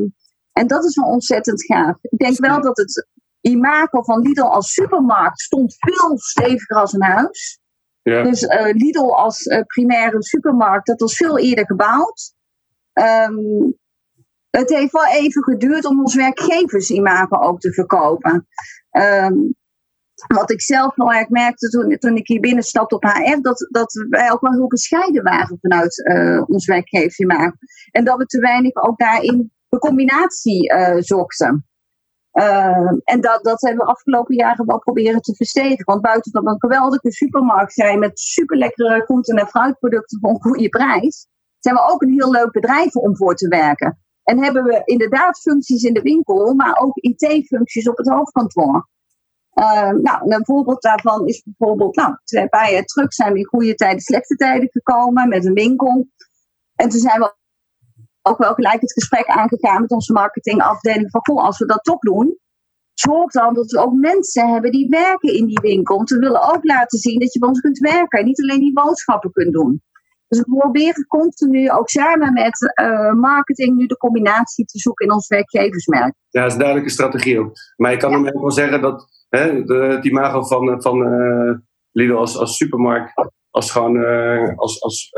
en 0.52 0.68
dat 0.68 0.84
is 0.84 0.96
wel 0.96 1.10
ontzettend 1.10 1.66
gaaf. 1.66 1.98
Ik 2.02 2.20
denk 2.20 2.38
wel 2.38 2.62
dat 2.62 2.78
het 2.78 3.08
imago 3.42 4.04
van 4.04 4.20
Lidl 4.20 4.42
als 4.42 4.74
supermarkt 4.74 5.40
stond 5.40 5.75
veel 5.78 6.18
steviger 6.18 6.78
als 6.78 6.94
een 6.94 7.04
huis. 7.04 7.60
Ja. 8.02 8.24
Dus 8.24 8.42
uh, 8.42 8.72
Lidl 8.72 9.16
als 9.16 9.46
uh, 9.46 9.62
primaire 9.62 10.24
supermarkt, 10.24 10.86
dat 10.86 11.00
was 11.00 11.16
veel 11.16 11.38
eerder 11.38 11.66
gebouwd. 11.66 12.34
Um, 12.94 13.80
het 14.57 14.69
heeft 14.69 14.91
wel 14.91 15.05
even 15.05 15.43
geduurd 15.43 15.86
om 15.86 16.00
ons 16.00 16.15
werkgeversimago 16.15 17.38
ook 17.38 17.60
te 17.60 17.74
verkopen. 17.74 18.48
Um, 18.91 19.55
wat 20.27 20.51
ik 20.51 20.62
zelf 20.62 20.95
heel 20.95 21.12
erg 21.12 21.29
merkte 21.29 21.98
toen, 22.00 22.15
ik 22.15 22.27
hier 22.27 22.39
binnenstapte 22.39 22.95
op 22.95 23.03
HR, 23.03 23.41
dat, 23.41 23.67
dat 23.69 24.05
wij 24.10 24.31
ook 24.31 24.41
wel 24.41 24.53
heel 24.53 24.67
bescheiden 24.67 25.24
waren 25.24 25.57
vanuit 25.62 25.98
uh, 25.98 26.43
ons 26.45 26.65
werkgeversimago. 26.65 27.55
En 27.91 28.03
dat 28.03 28.17
we 28.17 28.25
te 28.25 28.39
weinig 28.39 28.75
ook 28.75 28.98
daarin 28.98 29.51
de 29.69 29.77
combinatie 29.77 30.74
zochten. 31.00 31.65
Uh, 32.33 32.91
en 33.03 33.22
dat, 33.22 33.43
dat 33.43 33.62
hebben 33.62 33.86
we 33.86 33.91
afgelopen 33.91 34.36
jaren 34.36 34.65
wel 34.65 34.79
proberen 34.79 35.22
te 35.22 35.36
verstevigen. 35.36 35.86
Want 35.86 36.01
buiten 36.01 36.31
dat 36.31 36.43
we 36.43 36.50
een 36.50 36.60
geweldige 36.60 37.12
supermarkt 37.12 37.74
zijn 37.74 38.00
met 38.00 38.19
super 38.19 38.57
lekkere 38.57 39.01
groenten 39.03 39.38
en 39.38 39.48
fruitproducten 39.48 40.19
voor 40.22 40.29
een 40.29 40.41
goede 40.41 40.69
prijs, 40.69 41.27
zijn 41.60 41.75
we 41.75 41.89
ook 41.91 42.01
een 42.01 42.13
heel 42.13 42.31
leuk 42.31 42.51
bedrijf 42.51 42.95
om 42.95 43.15
voor 43.15 43.36
te 43.36 43.48
werken. 43.48 44.03
En 44.24 44.44
hebben 44.44 44.63
we 44.63 44.82
inderdaad 44.86 45.39
functies 45.39 45.84
in 45.84 45.94
de 45.94 46.01
winkel, 46.01 46.53
maar 46.53 46.80
ook 46.80 46.96
IT-functies 46.96 47.89
op 47.89 47.98
het 47.98 48.08
hoofdkantoor. 48.08 48.88
Uh, 49.53 49.89
nou, 49.89 50.34
een 50.34 50.46
voorbeeld 50.46 50.82
daarvan 50.82 51.27
is 51.27 51.44
bijvoorbeeld, 51.44 51.96
nou, 51.96 52.18
twee 52.24 52.48
jaar 52.50 52.84
terug 52.84 53.13
zijn 53.13 53.34
we 53.34 53.39
in 53.39 53.46
goede 53.46 53.75
tijden, 53.75 54.01
slechte 54.01 54.36
tijden 54.36 54.70
gekomen 54.72 55.30
met 55.30 55.46
een 55.46 55.53
winkel. 55.53 56.08
En 56.75 56.89
toen 56.89 57.00
zijn 57.00 57.20
we 57.20 57.36
ook 58.22 58.38
wel 58.38 58.53
gelijk 58.53 58.82
het 58.82 58.94
gesprek 58.94 59.25
aangegaan 59.25 59.82
met 59.82 59.92
onze 59.92 60.13
marketingafdeling 60.13 61.12
van 61.12 61.22
goh, 61.25 61.44
als 61.44 61.58
we 61.58 61.65
dat 61.65 61.84
toch 61.84 62.00
doen, 62.00 62.38
zorg 62.94 63.32
dan 63.32 63.53
dat 63.53 63.72
we 63.72 63.80
ook 63.80 63.94
mensen 63.94 64.50
hebben 64.50 64.72
die 64.72 64.89
werken 64.89 65.34
in 65.34 65.46
die 65.46 65.60
winkel. 65.62 65.96
Want 65.96 66.10
we 66.10 66.20
willen 66.20 66.42
ook 66.42 66.63
laten 66.63 67.00
zien 67.00 67.20
dat 67.20 67.34
je 67.34 67.39
bij 67.39 67.50
ons 67.50 67.60
kunt 67.60 67.77
werken 67.77 68.20
en 68.20 68.25
niet 68.25 68.42
alleen 68.42 68.60
die 68.60 68.74
boodschappen 68.74 69.32
kunt 69.32 69.53
doen. 69.53 69.82
Dus 70.34 70.46
we 70.46 70.58
proberen 70.58 71.08
continu 71.08 71.72
ook 71.72 71.90
samen 71.90 72.34
met 72.34 72.74
uh, 72.82 73.13
marketing 73.13 73.75
nu 73.75 73.86
de 73.86 73.98
combinatie 73.98 74.66
te 74.66 74.80
zoeken 74.80 75.06
in 75.06 75.13
ons 75.13 75.28
werkgeversmerk. 75.28 76.13
Ja, 76.30 76.40
dat 76.42 76.46
is 76.46 76.54
een 76.54 76.60
duidelijke 76.60 76.92
strategie 76.92 77.40
ook. 77.40 77.52
Maar 77.75 77.92
je 77.92 77.98
kan 77.98 78.12
ja. 78.12 78.18
hem 78.18 78.28
ook 78.28 78.42
wel 78.42 78.52
zeggen 78.52 78.82
dat 78.82 79.25
hè, 79.30 79.63
de, 79.63 79.75
het 79.75 80.06
imago 80.06 80.44
van, 80.44 80.82
van 80.82 81.13
uh, 81.13 81.58
Lidl 81.92 82.13
als, 82.13 82.38
als 82.38 82.58
supermarkt 82.58 83.13
als 83.50 83.72
gewoon 83.72 83.96
uh, 83.96 84.56
als, 84.56 84.82
als 84.82 85.10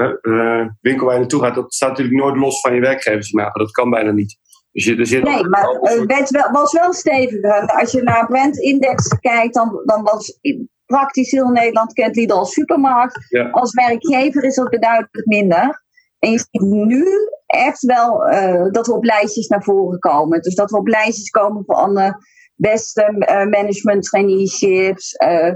winkel 0.82 1.06
waar 1.06 1.14
je 1.14 1.20
naartoe 1.20 1.42
gaat, 1.42 1.56
dat 1.56 1.74
staat 1.74 1.90
natuurlijk 1.90 2.18
nooit 2.18 2.36
los 2.36 2.60
van 2.60 2.74
je 2.74 2.82
werkgeversimago. 2.82 3.60
Dat 3.60 3.72
kan 3.72 3.90
bijna 3.90 4.12
niet. 4.12 4.38
Dus 4.72 4.86
je, 4.86 4.96
er 4.96 5.08
zit 5.08 5.24
nee, 5.24 5.48
maar 5.48 5.68
het 6.08 6.30
wel, 6.30 6.52
was 6.52 6.72
wel 6.72 6.94
steviger. 6.94 7.66
Als 7.66 7.92
je 7.92 8.04
naar 8.04 8.28
Brand 8.28 8.58
Index 8.58 9.08
kijkt, 9.20 9.54
dan, 9.54 9.82
dan 9.86 10.04
was 10.04 10.40
praktisch 10.86 11.32
heel 11.32 11.48
Nederland 11.48 11.94
kent 11.94 12.16
Lidl 12.16 12.34
als 12.34 12.54
supermarkt. 12.54 13.18
Als 13.52 13.74
werkgever 13.74 14.44
is 14.44 14.56
dat 14.56 14.70
beduidend 14.70 15.26
minder. 15.26 15.84
En 16.20 16.32
je 16.32 16.38
ziet 16.38 16.62
nu 16.62 17.06
echt 17.46 17.82
wel 17.82 18.32
uh, 18.32 18.72
dat 18.72 18.88
we 18.88 18.94
op 18.94 19.04
lijstjes 19.04 19.48
naar 19.48 19.64
voren 19.64 20.00
komen. 20.00 20.42
Dus 20.42 20.56
dat 20.56 20.72
we 20.72 20.78
op 20.78 20.88
lijstjes 20.88 21.30
komen 21.30 21.64
van 21.66 22.00
uh, 22.00 22.10
beste 22.56 23.16
uh, 23.18 23.36
management 23.36 24.04
traineeships. 24.04 25.14
Uh, 25.24 25.54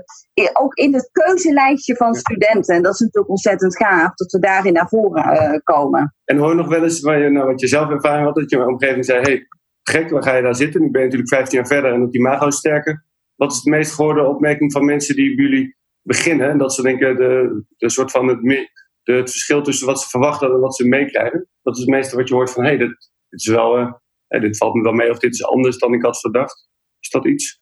ook 0.53 0.73
in 0.73 0.93
het 0.93 1.09
keuzelijstje 1.11 1.95
van 1.95 2.13
studenten. 2.13 2.75
En 2.75 2.83
dat 2.83 2.93
is 2.93 2.99
natuurlijk 2.99 3.29
ontzettend 3.29 3.77
gaaf 3.77 4.13
dat 4.13 4.31
we 4.31 4.39
daarin 4.39 4.73
naar 4.73 4.87
voren 4.87 5.61
komen. 5.63 6.15
En 6.25 6.37
hoor 6.37 6.49
je 6.49 6.55
nog 6.55 6.67
wel 6.67 6.83
eens 6.83 7.01
waar 7.01 7.19
je, 7.19 7.29
nou, 7.29 7.45
wat 7.45 7.59
je 7.59 7.67
zelf 7.67 7.89
ervaring 7.89 8.25
had, 8.25 8.35
dat 8.35 8.49
je 8.49 8.67
omgeving 8.67 9.05
zei: 9.05 9.21
hey, 9.21 9.47
gek, 9.83 10.09
waar 10.09 10.23
ga 10.23 10.35
je 10.35 10.41
daar 10.41 10.55
zitten? 10.55 10.81
Nu 10.81 10.91
ben 10.91 11.01
je 11.01 11.07
natuurlijk 11.07 11.33
15 11.33 11.57
jaar 11.57 11.67
verder 11.67 11.93
en 11.93 11.99
dat 11.99 12.11
die 12.11 12.21
mago 12.21 12.49
sterker. 12.49 13.07
Wat 13.39 13.51
is 13.51 13.61
de 13.61 13.69
meest 13.69 13.93
gehoorde 13.93 14.25
opmerking 14.25 14.71
van 14.71 14.85
mensen 14.85 15.15
die 15.15 15.35
jullie 15.35 15.75
beginnen? 16.01 16.49
En 16.49 16.57
dat 16.57 16.73
ze 16.73 16.81
denken, 16.81 17.15
de, 17.15 17.63
de 17.77 17.89
soort 17.89 18.11
van 18.11 18.27
het, 18.27 18.69
het 19.03 19.31
verschil 19.31 19.61
tussen 19.61 19.87
wat 19.87 20.01
ze 20.01 20.09
verwachten 20.09 20.51
en 20.51 20.59
wat 20.59 20.75
ze 20.75 20.87
meekrijgen. 20.87 21.47
Dat 21.61 21.73
is 21.75 21.81
het 21.81 21.89
meeste 21.89 22.15
wat 22.15 22.27
je 22.27 22.33
hoort 22.33 22.51
van: 22.51 22.63
hé, 22.63 22.69
hey, 22.69 22.77
dit, 22.77 23.09
is 23.29 23.47
wel, 23.47 24.01
dit 24.27 24.57
valt 24.57 24.73
me 24.73 24.81
wel 24.81 24.91
mee 24.91 25.09
of 25.09 25.19
dit 25.19 25.33
is 25.33 25.45
anders 25.45 25.77
dan 25.77 25.93
ik 25.93 26.03
had 26.03 26.19
verdacht. 26.19 26.69
Is 26.99 27.09
dat 27.09 27.25
iets? 27.25 27.61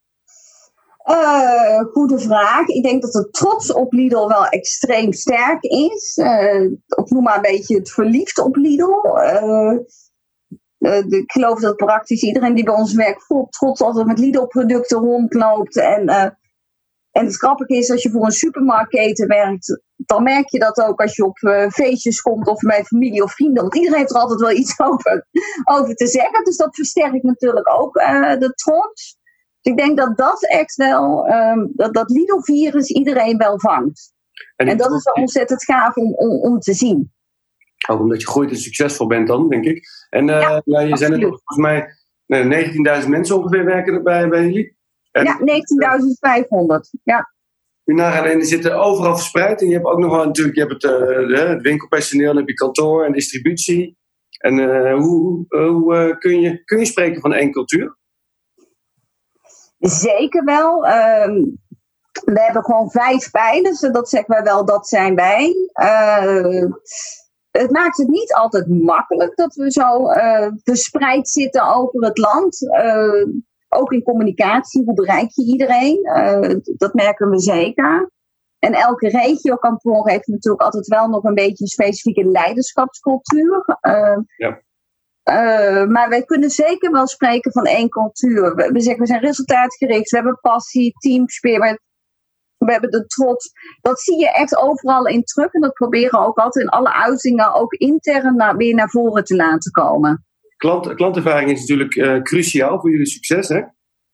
Uh, 1.10 1.80
goede 1.80 2.20
vraag. 2.20 2.68
Ik 2.68 2.84
denk 2.84 3.02
dat 3.02 3.12
de 3.12 3.30
trots 3.30 3.74
op 3.74 3.94
Lidl 3.94 4.28
wel 4.28 4.46
extreem 4.46 5.14
sterk 5.14 5.64
is. 5.64 6.18
Uh, 6.18 6.64
ik 6.88 7.10
noem 7.10 7.24
maar 7.24 7.36
een 7.36 7.42
beetje 7.42 7.76
het 7.76 7.92
verliefd 7.92 8.40
op 8.40 8.56
Lidl. 8.56 8.92
Uh, 9.06 9.78
ik 11.08 11.32
geloof 11.32 11.60
dat 11.60 11.76
praktisch 11.76 12.22
iedereen 12.22 12.54
die 12.54 12.64
bij 12.64 12.74
ons 12.74 12.94
werkt 12.94 13.26
vol 13.26 13.48
trots 13.50 13.82
altijd 13.82 14.06
met 14.06 14.20
Lidl-producten 14.20 15.00
rondloopt. 15.00 15.78
En, 15.78 16.08
en 17.12 17.26
het 17.26 17.38
grappige 17.38 17.74
is, 17.78 17.92
als 17.92 18.04
je 18.04 18.12
voor 18.12 18.26
een 18.26 18.32
supermarktketen 18.32 19.28
werkt, 19.28 19.82
dan 19.96 20.24
merk 20.24 20.50
je 20.50 20.60
dat 20.60 20.78
ook 20.78 21.02
als 21.02 21.16
je 21.16 21.26
op 21.26 21.38
feestjes 21.70 22.22
komt 22.22 22.48
of 22.48 22.60
bij 22.60 22.84
familie 22.84 23.24
of 23.24 23.34
vrienden. 23.34 23.62
Want 23.62 23.76
iedereen 23.76 23.98
heeft 23.98 24.12
er 24.12 24.18
altijd 24.18 24.40
wel 24.40 24.52
iets 24.52 24.80
over, 24.90 25.28
over 25.64 25.96
te 25.96 26.08
zeggen. 26.08 26.44
Dus 26.44 26.58
dat 26.58 26.76
versterkt 26.76 27.24
natuurlijk 27.24 27.70
ook 27.70 27.94
de 28.40 28.52
trots 28.56 29.18
ik 29.68 29.78
denk 29.78 29.98
dat 29.98 30.18
dat 30.18 30.48
echt 30.48 30.76
wel, 30.76 31.28
um, 31.30 31.72
dat, 31.74 31.94
dat 31.94 32.10
Lidl-virus 32.10 32.90
iedereen 32.90 33.38
wel 33.38 33.60
vangt. 33.60 34.14
En, 34.56 34.78
dat 34.78 34.92
is 34.92 35.04
wel 35.04 35.14
ontzettend 35.14 35.64
gaaf 35.64 35.96
om, 35.96 36.14
om, 36.14 36.42
om, 36.42 36.60
te 36.60 36.74
zien. 36.74 37.14
Ook 37.88 38.00
omdat 38.00 38.22
je 38.22 38.28
groeit 38.28 38.50
en 38.50 38.58
succesvol 38.58 39.08
bent 39.08 39.28
dan, 39.28 39.50
denk 39.50 39.66
ik. 39.66 39.88
En 40.10 40.28
uh, 40.28 40.60
ja, 40.66 40.80
je 40.80 40.98
zijn 40.98 41.14
er 41.14 41.20
volgens 41.20 41.58
mij 41.58 41.88
19.000 43.04 43.10
mensen 43.10 43.38
ongeveer 43.38 43.66
werken 43.66 43.94
erbij 43.94 44.28
bij 44.28 44.44
jullie. 44.44 44.78
En, 45.12 45.24
ja, 45.24 45.40
19.500, 45.40 47.02
ja. 47.04 47.32
En 47.84 48.38
die 48.38 48.48
zitten 48.48 48.80
overal 48.80 49.16
verspreid. 49.16 49.62
En 49.62 49.68
je 49.68 49.74
hebt 49.74 49.86
ook 49.86 50.00
nog 50.00 50.12
wel 50.12 50.26
natuurlijk, 50.26 50.56
je 50.56 50.62
hebt 50.62 50.84
het, 50.84 51.30
uh, 51.30 51.50
het 51.50 51.62
winkelpersoneel, 51.62 52.28
dan 52.28 52.38
heb 52.38 52.48
je 52.48 52.54
kantoor 52.54 53.06
en 53.06 53.12
distributie. 53.12 53.98
En 54.38 54.58
uh, 54.58 54.98
hoe, 54.98 55.46
hoe 55.48 56.16
kun, 56.20 56.40
je, 56.40 56.64
kun 56.64 56.80
je 56.80 56.86
spreken 56.86 57.22
van 57.22 57.34
één 57.34 57.52
cultuur? 57.52 57.98
Zeker 59.80 60.44
wel. 60.44 60.86
Ehm, 60.86 61.34
we 62.26 62.42
hebben 62.42 62.64
gewoon 62.64 62.92
vijf 62.92 63.32
pijlers. 63.32 63.82
En 63.82 63.92
dat 63.92 64.10
zeggen 64.10 64.34
wij 64.34 64.44
wel, 64.44 64.66
dat 64.66 64.88
zijn 64.88 65.16
wij. 65.16 65.56
Uh, 65.82 66.66
het 67.52 67.72
maakt 67.72 67.98
het 67.98 68.08
niet 68.08 68.34
altijd 68.34 68.68
makkelijk 68.68 69.36
dat 69.36 69.56
we 69.56 69.72
zo 69.72 70.12
uh, 70.12 70.48
verspreid 70.64 71.30
zitten 71.30 71.76
over 71.76 72.04
het 72.04 72.18
land. 72.18 72.62
Uh, 72.62 73.28
ook 73.70 73.92
in 73.92 74.04
communicatie, 74.04 74.84
hoe 74.84 74.94
bereik 74.94 75.30
je 75.34 75.44
iedereen? 75.44 76.00
dat 76.78 76.94
merken 76.94 77.30
we 77.30 77.40
zeker. 77.40 78.12
En 78.60 78.74
elke 78.74 79.10
regiokantoor 79.10 80.10
heeft 80.10 80.28
natuurlijk 80.28 80.64
altijd 80.64 80.88
wel 80.88 81.08
nog 81.08 81.24
een 81.24 81.34
beetje 81.34 81.64
een 81.64 81.68
specifieke 81.68 82.24
leiderschapscultuur. 82.24 83.80
ja. 84.38 84.62
Uh, 85.30 85.86
maar 85.86 86.10
wij 86.10 86.24
kunnen 86.24 86.50
zeker 86.50 86.92
wel 86.92 87.08
spreken 87.08 87.52
van 87.52 87.66
één 87.66 87.90
cultuur. 87.90 88.56
We, 88.56 88.72
we, 88.72 88.80
zeggen, 88.80 89.02
we 89.02 89.08
zijn 89.08 89.22
resultaatgericht, 89.22 90.10
we 90.10 90.16
hebben 90.16 90.40
passie, 90.42 90.94
teamspirit, 90.98 91.80
we 92.58 92.72
hebben 92.72 92.92
de 92.92 93.06
trots. 93.06 93.52
Dat 93.82 94.02
zie 94.02 94.20
je 94.20 94.32
echt 94.32 94.58
overal 94.58 95.06
in 95.06 95.24
terug 95.24 95.54
en 95.54 95.62
dat 95.62 95.74
proberen 95.74 96.20
we 96.20 96.26
ook 96.26 96.38
altijd 96.38 96.66
in 96.66 96.72
alle 96.72 96.94
uitingen 96.94 97.54
ook 97.54 97.74
intern 97.74 98.36
naar, 98.36 98.56
weer 98.56 98.76
naar 98.76 98.90
voren 98.90 99.24
te 99.24 99.36
laten 99.36 99.72
komen. 99.72 100.26
Klant, 100.58 100.94
klantervaring 100.94 101.52
is 101.52 101.60
natuurlijk 101.60 101.96
uh, 101.96 102.22
cruciaal 102.22 102.80
voor 102.80 102.92
jullie 102.92 103.06
succes, 103.06 103.48
hè? 103.48 103.62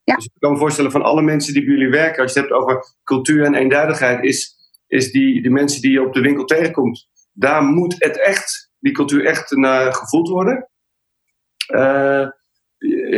Ja. 0.04 0.16
Dus 0.16 0.26
ik 0.26 0.32
kan 0.40 0.52
me 0.52 0.58
voorstellen 0.58 0.92
van 0.92 1.02
alle 1.02 1.22
mensen 1.22 1.54
die 1.54 1.66
bij 1.66 1.74
jullie 1.74 1.90
werken, 1.90 2.24
als 2.24 2.34
je 2.34 2.40
het 2.40 2.50
hebt 2.50 2.62
over 2.62 2.96
cultuur 3.04 3.44
en 3.44 3.54
eenduidigheid, 3.54 4.24
is, 4.24 4.56
is 4.88 5.12
die, 5.12 5.42
die 5.42 5.52
mensen 5.52 5.82
die 5.82 5.92
je 5.92 6.06
op 6.06 6.14
de 6.14 6.22
winkel 6.22 6.46
tegenkomt, 6.46 7.10
daar 7.32 7.64
moet 7.64 7.96
het 7.98 8.22
echt, 8.22 8.72
die 8.80 8.92
cultuur 8.92 9.26
echt 9.26 9.52
naar 9.52 9.94
gevoeld 9.94 10.30
worden. 10.30 10.70
Uh, 11.68 12.28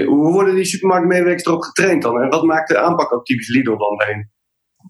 hoe 0.05 0.31
worden 0.31 0.55
die 0.55 0.65
supermarktmedewerkers 0.65 1.45
erop 1.45 1.61
getraind 1.61 2.01
dan? 2.01 2.21
En 2.21 2.29
wat 2.29 2.43
maakt 2.43 2.67
de 2.67 2.79
aanpak 2.79 3.13
ook 3.13 3.25
typisch 3.25 3.49
Lidl 3.49 3.77
dan 3.77 4.03
heen? 4.05 4.33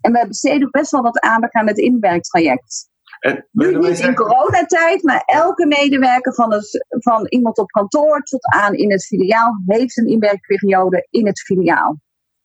En 0.02 0.12
we 0.12 0.28
besteden 0.28 0.72
best 0.72 0.92
wel 0.92 1.02
wat 1.02 1.20
aandacht 1.20 1.54
aan 1.54 1.68
het 1.68 1.78
inwerktraject. 1.78 2.90
En, 3.20 3.48
nu 3.52 3.78
niet 3.78 4.00
in 4.00 4.16
coronatijd, 4.16 5.04
maar 5.04 5.24
elke 5.26 5.66
medewerker 5.66 6.34
van, 6.34 6.54
het, 6.54 6.86
van 6.90 7.28
iemand 7.28 7.58
op 7.58 7.72
kantoor 7.72 8.22
tot 8.22 8.46
aan 8.54 8.74
in 8.74 8.92
het 8.92 9.06
filiaal 9.06 9.62
heeft 9.66 9.98
een 9.98 10.08
inwerkperiode 10.08 11.08
in 11.10 11.26
het 11.26 11.42
filiaal. 11.42 12.00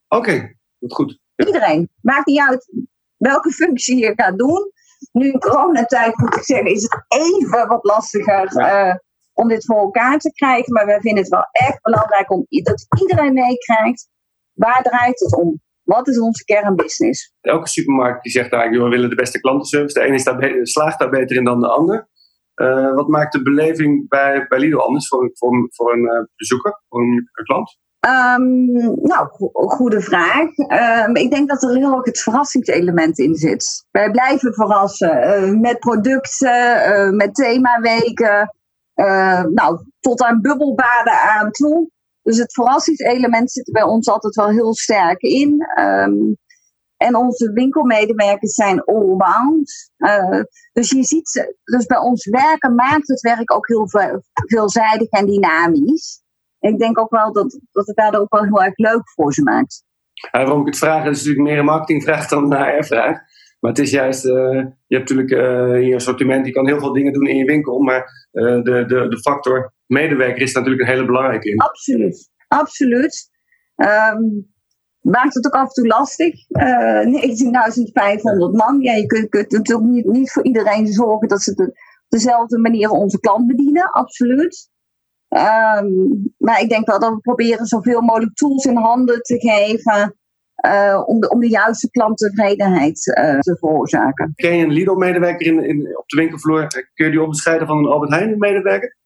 Oké, 0.08 0.28
okay, 0.28 0.56
goed. 0.88 1.18
Iedereen. 1.36 1.90
Maakt 2.00 2.26
niet 2.26 2.40
uit 2.40 2.72
welke 3.16 3.50
functie 3.50 3.98
je 3.98 4.12
gaat 4.16 4.38
doen. 4.38 4.72
Nu 5.12 5.30
in 5.30 5.38
coronatijd 5.38 6.16
moet 6.16 6.36
ik 6.36 6.44
zeggen, 6.44 6.70
is 6.70 6.82
het 6.82 7.04
even 7.08 7.68
wat 7.68 7.84
lastiger. 7.84 8.58
Ja. 8.58 8.88
Uh, 8.88 8.94
om 9.32 9.48
dit 9.48 9.64
voor 9.64 9.76
elkaar 9.76 10.18
te 10.18 10.32
krijgen. 10.32 10.72
Maar 10.72 10.86
wij 10.86 11.00
vinden 11.00 11.22
het 11.22 11.32
wel 11.32 11.48
echt 11.50 11.82
belangrijk 11.82 12.30
om 12.30 12.46
dat 12.48 12.86
iedereen 13.00 13.32
meekrijgt. 13.32 14.08
Waar 14.52 14.82
draait 14.82 15.20
het 15.20 15.36
om? 15.36 15.60
Wat 15.96 16.08
is 16.08 16.20
onze 16.20 16.44
kernbusiness? 16.44 17.34
Elke 17.40 17.68
supermarkt 17.68 18.22
die 18.22 18.32
zegt 18.32 18.52
eigenlijk, 18.52 18.84
we 18.84 18.90
willen 18.90 19.10
de 19.10 19.22
beste 19.22 19.40
klantenservice. 19.40 19.98
De 19.98 20.04
ene 20.06 20.14
is 20.14 20.24
daar 20.24 20.58
slaagt 20.62 20.98
daar 20.98 21.10
beter 21.10 21.36
in 21.36 21.44
dan 21.44 21.60
de 21.60 21.68
ander. 21.68 22.08
Uh, 22.54 22.94
wat 22.94 23.08
maakt 23.08 23.32
de 23.32 23.42
beleving 23.42 24.08
bij, 24.08 24.46
bij 24.48 24.58
Lidl 24.58 24.78
anders 24.78 25.08
voor, 25.08 25.30
voor, 25.34 25.68
voor 25.70 25.92
een 25.92 26.04
uh, 26.04 26.24
bezoeker, 26.36 26.82
voor 26.88 27.00
een, 27.00 27.30
een 27.32 27.44
klant? 27.44 27.78
Um, 28.06 28.70
nou, 29.02 29.28
go 29.28 29.50
goede 29.52 30.00
vraag. 30.00 30.48
Um, 31.06 31.16
ik 31.16 31.30
denk 31.30 31.48
dat 31.48 31.62
er 31.62 31.76
heel 31.76 31.94
erg 31.94 32.04
het 32.04 32.20
verrassingselement 32.20 33.18
in 33.18 33.34
zit. 33.34 33.86
Wij 33.90 34.10
blijven 34.10 34.54
verrassen 34.54 35.42
uh, 35.42 35.60
met 35.60 35.78
producten, 35.78 37.16
met 37.16 37.34
themaweken, 37.34 38.54
nou, 39.54 39.78
tot 40.00 40.22
aan 40.22 40.40
bubbelbaden 40.40 41.20
aan 41.20 41.50
toe. 41.50 41.90
Dus 42.30 42.38
het 42.38 42.52
verrassingselement 42.52 43.52
zit 43.52 43.72
bij 43.72 43.82
ons 43.82 44.08
altijd 44.08 44.34
wel 44.34 44.48
heel 44.48 44.74
sterk 44.74 45.20
in. 45.20 45.68
Um, 45.78 46.36
en 46.96 47.16
onze 47.16 47.52
winkelmedewerkers 47.52 48.54
zijn 48.54 48.84
allround. 48.84 49.90
Uh, 49.98 50.40
dus 50.72 50.90
je 50.90 51.04
ziet, 51.04 51.54
dus 51.64 51.86
bij 51.86 51.98
ons 51.98 52.26
werken 52.26 52.74
maakt 52.74 53.08
het 53.08 53.20
werk 53.20 53.54
ook 53.54 53.68
heel 53.68 53.88
veelzijdig 54.46 55.08
en 55.08 55.26
dynamisch. 55.26 56.22
Ik 56.58 56.78
denk 56.78 56.98
ook 56.98 57.10
wel 57.10 57.32
dat, 57.32 57.60
dat 57.72 57.86
het 57.86 57.96
daardoor 57.96 58.20
ook 58.20 58.32
wel 58.32 58.44
heel 58.44 58.62
erg 58.62 58.76
leuk 58.76 59.10
voor 59.10 59.32
ze 59.32 59.42
maakt. 59.42 59.84
Ja, 60.12 60.28
waarom 60.44 60.60
ik 60.60 60.66
het 60.66 60.78
vraag, 60.78 61.04
is 61.04 61.16
natuurlijk 61.16 61.48
meer 61.48 61.58
een 61.58 61.64
marketingvraag 61.64 62.28
dan 62.28 62.52
een 62.52 62.62
HR-vraag. 62.62 63.18
Maar 63.60 63.70
het 63.70 63.80
is 63.80 63.90
juist, 63.90 64.24
uh, 64.24 64.32
je 64.86 64.96
hebt 64.96 65.10
natuurlijk 65.10 65.30
in 65.80 65.86
je 65.86 65.94
assortiment, 65.94 66.46
je 66.46 66.52
kan 66.52 66.66
heel 66.66 66.78
veel 66.78 66.92
dingen 66.92 67.12
doen 67.12 67.26
in 67.26 67.36
je 67.36 67.44
winkel, 67.44 67.78
maar 67.78 68.28
de, 68.30 68.84
de, 68.86 69.08
de 69.08 69.18
factor 69.20 69.72
medewerker 69.90 70.42
is 70.42 70.52
natuurlijk 70.52 70.82
een 70.82 70.94
hele 70.94 71.04
belangrijke 71.04 71.50
in. 71.50 71.58
Absoluut, 71.58 72.30
absoluut. 72.48 73.30
Um, 73.76 74.48
maakt 75.00 75.34
het 75.34 75.46
ook 75.46 75.54
af 75.54 75.66
en 75.66 75.72
toe 75.72 75.86
lastig. 75.86 76.34
Uh, 76.48 77.04
19.500 78.52 78.56
man. 78.56 78.80
Ja, 78.80 78.92
je 78.92 79.06
kunt, 79.06 79.28
kunt 79.28 79.50
natuurlijk 79.50 79.88
niet, 79.88 80.04
niet, 80.04 80.32
voor 80.32 80.44
iedereen 80.44 80.86
zorgen 80.86 81.28
dat 81.28 81.42
ze 81.42 81.54
de, 81.54 81.72
dezelfde 82.08 82.58
manier 82.58 82.90
onze 82.90 83.20
klant 83.20 83.46
bedienen, 83.46 83.92
absoluut. 83.92 84.68
Um, 85.28 86.34
maar 86.38 86.60
ik 86.60 86.68
denk 86.68 86.86
wel 86.86 86.98
dat 86.98 87.14
we 87.14 87.20
proberen 87.20 87.66
zoveel 87.66 88.00
mogelijk 88.00 88.34
tools 88.34 88.64
in 88.64 88.76
handen 88.76 89.22
te 89.22 89.38
geven. 89.38 90.14
Uh, 90.66 91.02
om, 91.06 91.20
de, 91.20 91.28
om 91.28 91.40
de 91.40 91.48
juiste 91.48 91.90
klanttevredenheid 91.90 93.06
uh, 93.06 93.38
te 93.38 93.56
veroorzaken. 93.58 94.32
Ken 94.34 94.56
je 94.56 94.64
een 94.64 94.72
Lidl-medewerker 94.72 95.46
in, 95.46 95.64
in, 95.64 95.96
op 95.96 96.08
de 96.08 96.16
winkelvloer? 96.16 96.66
Kun 96.66 97.06
je 97.06 97.10
die 97.10 97.20
onderscheiden 97.20 97.66
van 97.66 97.78
een 97.78 97.86
Albert 97.86 98.12
Heijn-medewerker? 98.12 98.96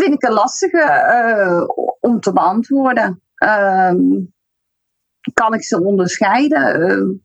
Vind 0.00 0.14
ik 0.14 0.22
een 0.22 0.32
lastige 0.32 0.78
uh, 0.78 1.68
om 2.00 2.20
te 2.20 2.32
beantwoorden. 2.32 3.22
Um, 3.44 4.34
kan 5.32 5.54
ik 5.54 5.64
ze 5.64 5.84
onderscheiden? 5.84 6.80
Uh, 6.80 7.18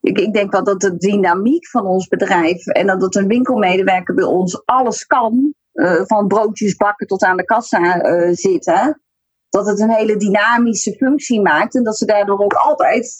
ik, 0.00 0.18
ik, 0.18 0.32
denk 0.32 0.52
wel 0.52 0.64
dat 0.64 0.80
de 0.80 0.96
dynamiek 0.96 1.68
van 1.68 1.86
ons 1.86 2.08
bedrijf 2.08 2.66
en 2.66 2.86
dat 2.86 3.02
het 3.02 3.14
een 3.14 3.28
winkelmedewerker 3.28 4.14
bij 4.14 4.24
ons 4.24 4.66
alles 4.66 5.06
kan, 5.06 5.54
uh, 5.72 6.02
van 6.04 6.26
broodjes 6.26 6.76
bakken 6.76 7.06
tot 7.06 7.22
aan 7.22 7.36
de 7.36 7.44
kassa 7.44 8.04
uh, 8.04 8.32
zitten, 8.32 9.02
dat 9.48 9.66
het 9.66 9.80
een 9.80 9.90
hele 9.90 10.16
dynamische 10.16 10.92
functie 10.92 11.40
maakt 11.40 11.74
en 11.74 11.82
dat 11.82 11.96
ze 11.96 12.06
daardoor 12.06 12.38
ook 12.38 12.54
altijd 12.54 13.16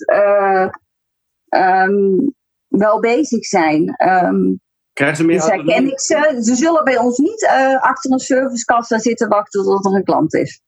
um, 1.49 2.35
wel 2.69 3.01
bezig 3.01 3.45
zijn. 3.45 3.95
Um, 4.09 4.63
Krijgen 4.95 5.17
ze 5.17 5.25
meer 5.25 5.37
dus 5.37 5.47
herken 5.47 5.87
ik 5.87 6.01
ze. 6.01 6.39
Ze 6.41 6.55
zullen 6.55 6.85
bij 6.85 6.99
ons 6.99 7.19
niet 7.19 7.47
achter 7.81 8.13
een 8.13 8.19
servicekassa 8.19 8.99
zitten 8.99 9.29
wachten 9.29 9.63
tot 9.65 9.87
er 9.87 9.95
een 9.95 10.05
klant 10.05 10.35
is. 10.35 10.63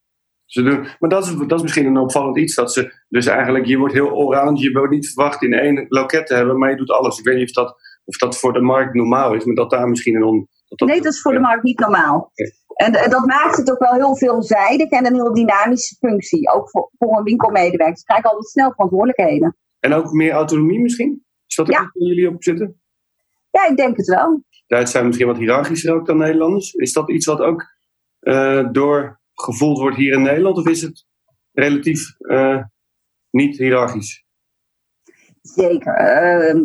Ze 0.47 0.63
doen, 0.63 0.87
maar 0.99 1.11
dat 1.11 1.25
is, 1.25 1.35
dat 1.35 1.59
is 1.59 1.63
misschien 1.63 1.87
een 1.87 1.97
opvallend 1.97 2.39
iets. 2.39 2.55
Dat 2.55 2.73
ze 2.73 3.05
dus 3.09 3.27
eigenlijk, 3.27 3.67
je 3.67 3.79
wordt 3.79 3.95
heel 3.95 4.11
oranje. 4.11 4.63
Je 4.63 4.79
wordt 4.79 4.93
niet 4.93 5.13
verwacht 5.13 5.43
in 5.43 5.53
één 5.53 5.87
loket 5.89 6.27
te 6.27 6.35
hebben, 6.35 6.59
maar 6.59 6.71
je 6.71 6.77
doet 6.77 6.91
alles. 6.91 7.19
Ik 7.19 7.25
weet 7.25 7.37
niet 7.37 7.49
of 7.49 7.65
dat, 7.65 7.81
of 8.05 8.17
dat 8.17 8.39
voor 8.39 8.53
de 8.53 8.61
markt 8.61 8.95
normaal 8.95 9.35
is, 9.35 9.45
maar 9.45 9.55
dat 9.55 9.71
daar 9.71 9.89
misschien 9.89 10.17
een. 10.17 10.25
On, 10.25 10.49
dat 10.69 10.89
nee, 10.89 11.03
dat 11.03 11.13
is 11.13 11.21
voor 11.21 11.33
de 11.33 11.41
markt 11.41 11.63
niet 11.63 11.79
normaal. 11.79 12.33
En, 12.75 12.95
en, 12.95 13.11
dat 13.11 13.27
maakt 13.27 13.57
het 13.57 13.71
ook 13.71 13.79
wel 13.79 13.95
heel 13.95 14.17
veelzijdig 14.17 14.91
en 14.91 15.07
een 15.07 15.15
heel 15.15 15.35
dynamische 15.35 15.97
functie. 15.99 16.51
Ook 16.53 16.71
voor, 16.71 16.91
voor 16.99 17.19
een 17.19 17.25
winkelmedewerker. 17.25 17.99
Ze 17.99 18.05
krijgen 18.05 18.31
altijd 18.31 18.49
snel 18.49 18.71
verantwoordelijkheden. 18.71 19.57
En 19.81 19.93
ook 19.93 20.13
meer 20.13 20.33
autonomie 20.33 20.81
misschien? 20.81 21.25
Is 21.47 21.55
dat 21.57 21.67
ook 21.67 21.73
ja. 21.73 21.81
waar 21.81 22.09
jullie 22.09 22.29
op 22.29 22.43
zitten? 22.43 22.81
Ja, 23.57 23.69
ik 23.71 23.77
denk 23.77 23.97
het 23.97 24.07
wel. 24.07 24.43
Duitsers 24.67 24.91
zijn 24.91 25.07
misschien 25.07 25.27
wat 25.27 25.37
hiërarchischer 25.37 25.95
ook 25.95 26.07
dan 26.07 26.17
Nederlanders. 26.17 26.73
Is 26.73 26.93
dat 26.93 27.11
iets 27.11 27.27
wat 27.27 27.41
ook 27.41 27.65
uh, 28.21 28.69
door 28.73 29.21
gevoeld 29.35 29.79
wordt 29.79 29.97
hier 29.97 30.13
in 30.13 30.23
Nederland? 30.23 30.57
Of 30.57 30.67
is 30.67 30.83
het 30.83 31.07
relatief 31.53 32.15
uh, 32.19 32.63
niet 33.31 33.57
hiërarchisch? 33.57 34.25
Zeker. 35.43 36.01
Uh, 36.55 36.65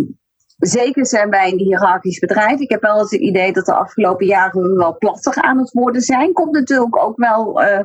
zeker 0.58 1.06
zijn 1.06 1.30
wij 1.30 1.52
een 1.52 1.58
hiërarchisch 1.58 2.20
bedrijf. 2.20 2.60
Ik 2.60 2.70
heb 2.70 2.82
wel 2.82 3.00
het 3.00 3.12
idee 3.12 3.54
dat 3.54 3.66
de 3.66 3.74
afgelopen 3.74 4.26
jaren 4.26 4.62
we 4.62 4.76
wel 4.76 4.98
platter 4.98 5.36
aan 5.36 5.58
het 5.58 5.72
worden 5.72 6.02
zijn. 6.02 6.34
Komt 6.34 6.54
natuurlijk 6.54 6.98
ook 6.98 7.18
wel 7.18 7.64
uh, 7.64 7.80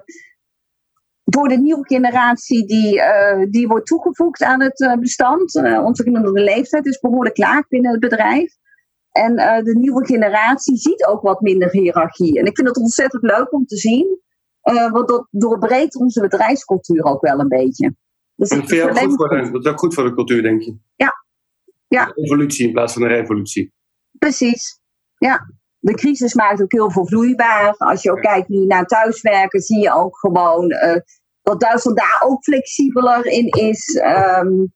door 1.24 1.48
de 1.48 1.58
nieuwe 1.58 1.86
generatie 1.86 2.66
die, 2.66 2.96
uh, 2.96 3.46
die 3.50 3.66
wordt 3.66 3.86
toegevoegd 3.86 4.42
aan 4.42 4.62
het 4.62 4.96
bestand. 5.00 5.54
onze 5.84 6.02
gemiddelde 6.02 6.42
leeftijd 6.42 6.86
is 6.86 7.00
behoorlijk 7.00 7.36
laag 7.36 7.68
binnen 7.68 7.90
het 7.90 8.00
bedrijf. 8.00 8.56
En 9.16 9.64
de 9.64 9.76
nieuwe 9.78 10.06
generatie 10.06 10.76
ziet 10.76 11.06
ook 11.06 11.22
wat 11.22 11.40
minder 11.40 11.70
hiërarchie. 11.70 12.38
En 12.38 12.44
ik 12.44 12.56
vind 12.56 12.68
het 12.68 12.76
ontzettend 12.76 13.22
leuk 13.22 13.52
om 13.52 13.66
te 13.66 13.76
zien. 13.76 14.20
Uh, 14.72 14.90
want 14.90 15.08
dat 15.08 15.26
doorbreekt 15.30 15.96
onze 15.96 16.20
bedrijfscultuur 16.20 17.04
ook 17.04 17.20
wel 17.20 17.40
een 17.40 17.48
beetje. 17.48 17.94
Dus 18.34 18.48
dat, 18.48 18.66
vind 18.66 18.98
goed 18.98 19.16
voor 19.16 19.28
de, 19.28 19.50
dat 19.50 19.64
is 19.64 19.70
ook 19.70 19.78
goed 19.78 19.94
voor 19.94 20.04
de 20.04 20.14
cultuur, 20.14 20.42
denk 20.42 20.62
je? 20.62 20.76
Ja. 20.96 21.12
ja. 21.88 22.06
Een 22.06 22.24
evolutie 22.24 22.66
in 22.66 22.72
plaats 22.72 22.92
van 22.92 23.02
een 23.02 23.08
revolutie. 23.08 23.72
Precies, 24.18 24.80
ja. 25.18 25.54
De 25.78 25.94
crisis 25.94 26.34
maakt 26.34 26.62
ook 26.62 26.72
heel 26.72 26.90
veel 26.90 27.06
vloeibaar. 27.06 27.74
Als 27.76 28.02
je 28.02 28.10
ook 28.10 28.20
kijkt 28.20 28.48
nu 28.48 28.66
naar 28.66 28.86
thuiswerken, 28.86 29.60
zie 29.60 29.80
je 29.80 29.92
ook 29.92 30.18
gewoon 30.18 30.70
uh, 30.70 30.96
dat 31.42 31.60
Duitsland 31.60 31.96
daar 31.96 32.22
ook 32.24 32.42
flexibeler 32.42 33.26
in 33.26 33.46
is. 33.46 34.00
Um, 34.40 34.74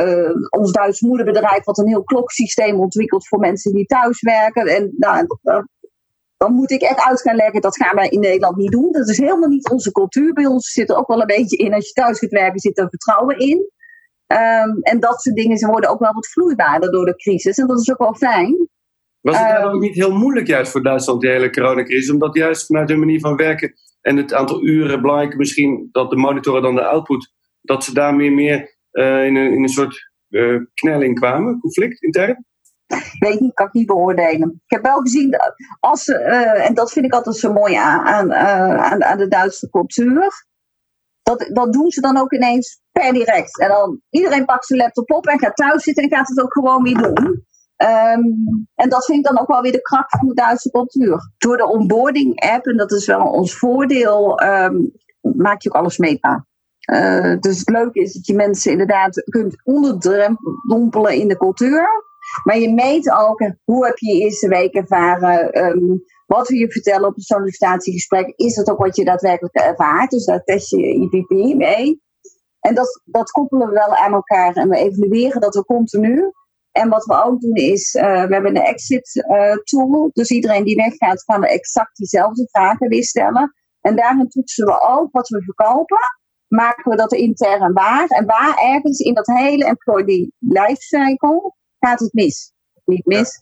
uh, 0.00 0.30
ons 0.50 0.72
Duitse 0.72 1.06
moederbedrijf 1.06 1.64
had 1.64 1.78
een 1.78 1.88
heel 1.88 2.04
kloksysteem 2.04 2.80
ontwikkeld 2.80 3.28
voor 3.28 3.38
mensen 3.38 3.72
die 3.72 3.86
thuiswerken. 3.86 4.66
En 4.66 4.94
nou, 4.96 5.26
dan 6.36 6.52
moet 6.52 6.70
ik 6.70 6.82
echt 6.82 7.00
uit 7.00 7.20
gaan 7.20 7.36
leggen, 7.36 7.60
dat 7.60 7.76
gaan 7.76 7.96
wij 7.96 8.08
in 8.08 8.20
Nederland 8.20 8.56
niet 8.56 8.70
doen. 8.70 8.92
Dat 8.92 9.08
is 9.08 9.18
helemaal 9.18 9.48
niet 9.48 9.70
onze 9.70 9.92
cultuur. 9.92 10.32
Bij 10.32 10.46
ons 10.46 10.72
zit 10.72 10.90
er 10.90 10.96
ook 10.96 11.08
wel 11.08 11.20
een 11.20 11.26
beetje 11.26 11.56
in, 11.56 11.74
als 11.74 11.86
je 11.86 11.92
thuis 11.92 12.18
gaat 12.18 12.30
werken, 12.30 12.60
zit 12.60 12.78
er 12.78 12.88
vertrouwen 12.88 13.38
in. 13.38 13.70
Um, 14.26 14.78
en 14.80 15.00
dat 15.00 15.22
soort 15.22 15.36
dingen 15.36 15.58
ze 15.58 15.66
worden 15.66 15.90
ook 15.90 15.98
wel 15.98 16.12
wat 16.12 16.26
vloeibaarder 16.26 16.90
door 16.90 17.04
de 17.04 17.16
crisis. 17.16 17.58
En 17.58 17.66
dat 17.66 17.80
is 17.80 17.90
ook 17.90 17.98
wel 17.98 18.14
fijn. 18.14 18.68
Was 19.20 19.38
het 19.38 19.58
um, 19.58 19.64
ook 19.64 19.80
niet 19.80 19.94
heel 19.94 20.12
moeilijk 20.12 20.46
juist 20.46 20.70
voor 20.70 20.82
Duitsland, 20.82 21.20
die 21.20 21.30
hele 21.30 21.50
coronacrisis? 21.50 22.10
Omdat 22.10 22.34
juist 22.34 22.66
vanuit 22.66 22.88
hun 22.88 22.98
manier 22.98 23.20
van 23.20 23.36
werken 23.36 23.74
en 24.00 24.16
het 24.16 24.34
aantal 24.34 24.64
uren 24.64 25.00
belangrijk 25.00 25.36
misschien 25.36 25.88
dat 25.92 26.10
de 26.10 26.16
monitoren 26.16 26.62
dan 26.62 26.74
de 26.74 26.84
output, 26.84 27.32
dat 27.60 27.84
ze 27.84 27.94
daar 27.94 28.14
meer, 28.14 28.32
meer 28.32 28.78
uh, 28.92 29.24
in, 29.26 29.36
een, 29.36 29.68
soort 29.68 30.10
uh, 30.28 30.60
knelling 30.74 31.18
kwamen, 31.18 31.60
conflict 31.60 32.02
intern? 32.02 32.44
Weet 33.18 33.40
niet, 33.40 33.54
kan 33.54 33.66
ik 33.66 33.72
niet 33.72 33.86
beoordelen. 33.86 34.50
Ik 34.50 34.70
heb 34.76 34.82
wel 34.82 35.00
gezien, 35.00 35.36
als 35.80 36.04
ze, 36.04 36.12
uh, 36.12 36.68
en 36.68 36.74
dat 36.74 36.92
vind 36.92 37.04
ik 37.04 37.12
altijd 37.12 37.36
zo 37.36 37.52
mooi 37.52 37.74
aan, 37.74 38.30
uh, 38.30 38.76
aan, 38.76 39.04
aan 39.04 39.18
de 39.18 39.28
Duitse 39.28 39.70
cultuur. 39.70 40.46
Dat, 41.22 41.50
dat 41.52 41.72
doen 41.72 41.90
ze 41.90 42.00
dan 42.00 42.16
ook 42.16 42.32
ineens 42.32 42.80
per 42.92 43.12
direct. 43.12 43.60
En 43.60 43.68
dan 43.68 44.00
iedereen 44.10 44.44
pakt 44.44 44.66
zijn 44.66 44.80
laptop 44.80 45.10
op 45.10 45.26
en 45.26 45.38
gaat 45.38 45.56
thuis 45.56 45.82
zitten 45.82 46.04
en 46.04 46.16
gaat 46.16 46.28
het 46.28 46.40
ook 46.40 46.52
gewoon 46.52 46.82
weer 46.82 46.96
doen. 46.96 47.44
Um, 47.82 48.68
en 48.74 48.88
dat 48.88 49.04
vind 49.04 49.18
ik 49.18 49.24
dan 49.24 49.40
ook 49.40 49.48
wel 49.48 49.62
weer 49.62 49.72
de 49.72 49.82
kracht 49.82 50.18
van 50.18 50.28
de 50.28 50.34
Duitse 50.34 50.70
cultuur. 50.70 51.30
Door 51.38 51.56
de 51.56 51.68
onboarding 51.68 52.40
app, 52.40 52.66
en 52.66 52.76
dat 52.76 52.92
is 52.92 53.06
wel 53.06 53.26
ons 53.26 53.56
voordeel, 53.56 54.42
um, 54.42 54.92
maak 55.20 55.62
je 55.62 55.68
ook 55.68 55.76
alles 55.76 55.98
meetbaar. 55.98 56.46
Uh, 56.90 57.36
dus 57.40 57.58
het 57.58 57.68
leuke 57.68 58.00
is 58.00 58.12
dat 58.12 58.26
je 58.26 58.34
mensen 58.34 58.70
inderdaad 58.72 59.22
kunt 59.24 59.60
onderdompelen 59.64 61.14
in 61.14 61.28
de 61.28 61.36
cultuur. 61.36 61.88
Maar 62.44 62.58
je 62.58 62.74
meet 62.74 63.10
ook 63.10 63.52
hoe 63.64 63.86
heb 63.86 63.98
je 63.98 64.14
je 64.14 64.22
eerste 64.22 64.48
week 64.48 64.74
ervaren. 64.74 65.64
Um, 65.64 66.02
wat 66.26 66.48
wil 66.48 66.58
je 66.58 66.72
vertellen 66.72 67.08
op 67.08 67.16
een 67.16 67.22
sollicitatiegesprek? 67.22 68.32
Is 68.36 68.54
dat 68.54 68.70
ook 68.70 68.78
wat 68.78 68.96
je 68.96 69.04
daadwerkelijk 69.04 69.54
ervaart? 69.54 70.10
Dus 70.10 70.24
daar 70.24 70.42
test 70.42 70.70
je 70.70 71.08
IPP 71.10 71.56
mee. 71.56 72.02
En 72.60 72.74
dat, 72.74 73.02
dat 73.04 73.30
koppelen 73.30 73.68
we 73.68 73.74
wel 73.74 73.96
aan 73.96 74.12
elkaar 74.12 74.54
en 74.54 74.68
we 74.68 74.76
evalueren 74.76 75.40
dat 75.40 75.54
we 75.54 75.64
continu. 75.64 76.32
En 76.72 76.88
wat 76.88 77.04
we 77.04 77.22
ook 77.24 77.40
doen 77.40 77.54
is, 77.54 77.94
uh, 77.94 78.02
we 78.02 78.32
hebben 78.34 78.56
een 78.56 78.62
exit 78.62 79.24
tool. 79.64 80.10
Dus 80.12 80.30
iedereen 80.30 80.64
die 80.64 80.76
weggaat, 80.76 81.22
gaan 81.22 81.40
we 81.40 81.48
exact 81.48 81.96
diezelfde 81.96 82.48
vragen 82.50 82.88
weer 82.88 83.04
stellen. 83.04 83.54
En 83.80 83.96
daarin 83.96 84.28
toetsen 84.28 84.66
we 84.66 84.80
ook 84.80 85.08
wat 85.12 85.28
we 85.28 85.42
verkopen. 85.42 86.19
Maken 86.50 86.90
we 86.90 86.96
dat 86.96 87.12
intern 87.12 87.72
waar? 87.72 88.06
En 88.06 88.26
waar 88.26 88.58
ergens 88.58 88.98
in 88.98 89.14
dat 89.14 89.26
hele 89.26 89.64
employee 89.64 90.32
lifecycle 90.38 91.54
gaat 91.78 92.00
het 92.00 92.12
mis. 92.12 92.52
Niet 92.84 93.06
mis. 93.06 93.40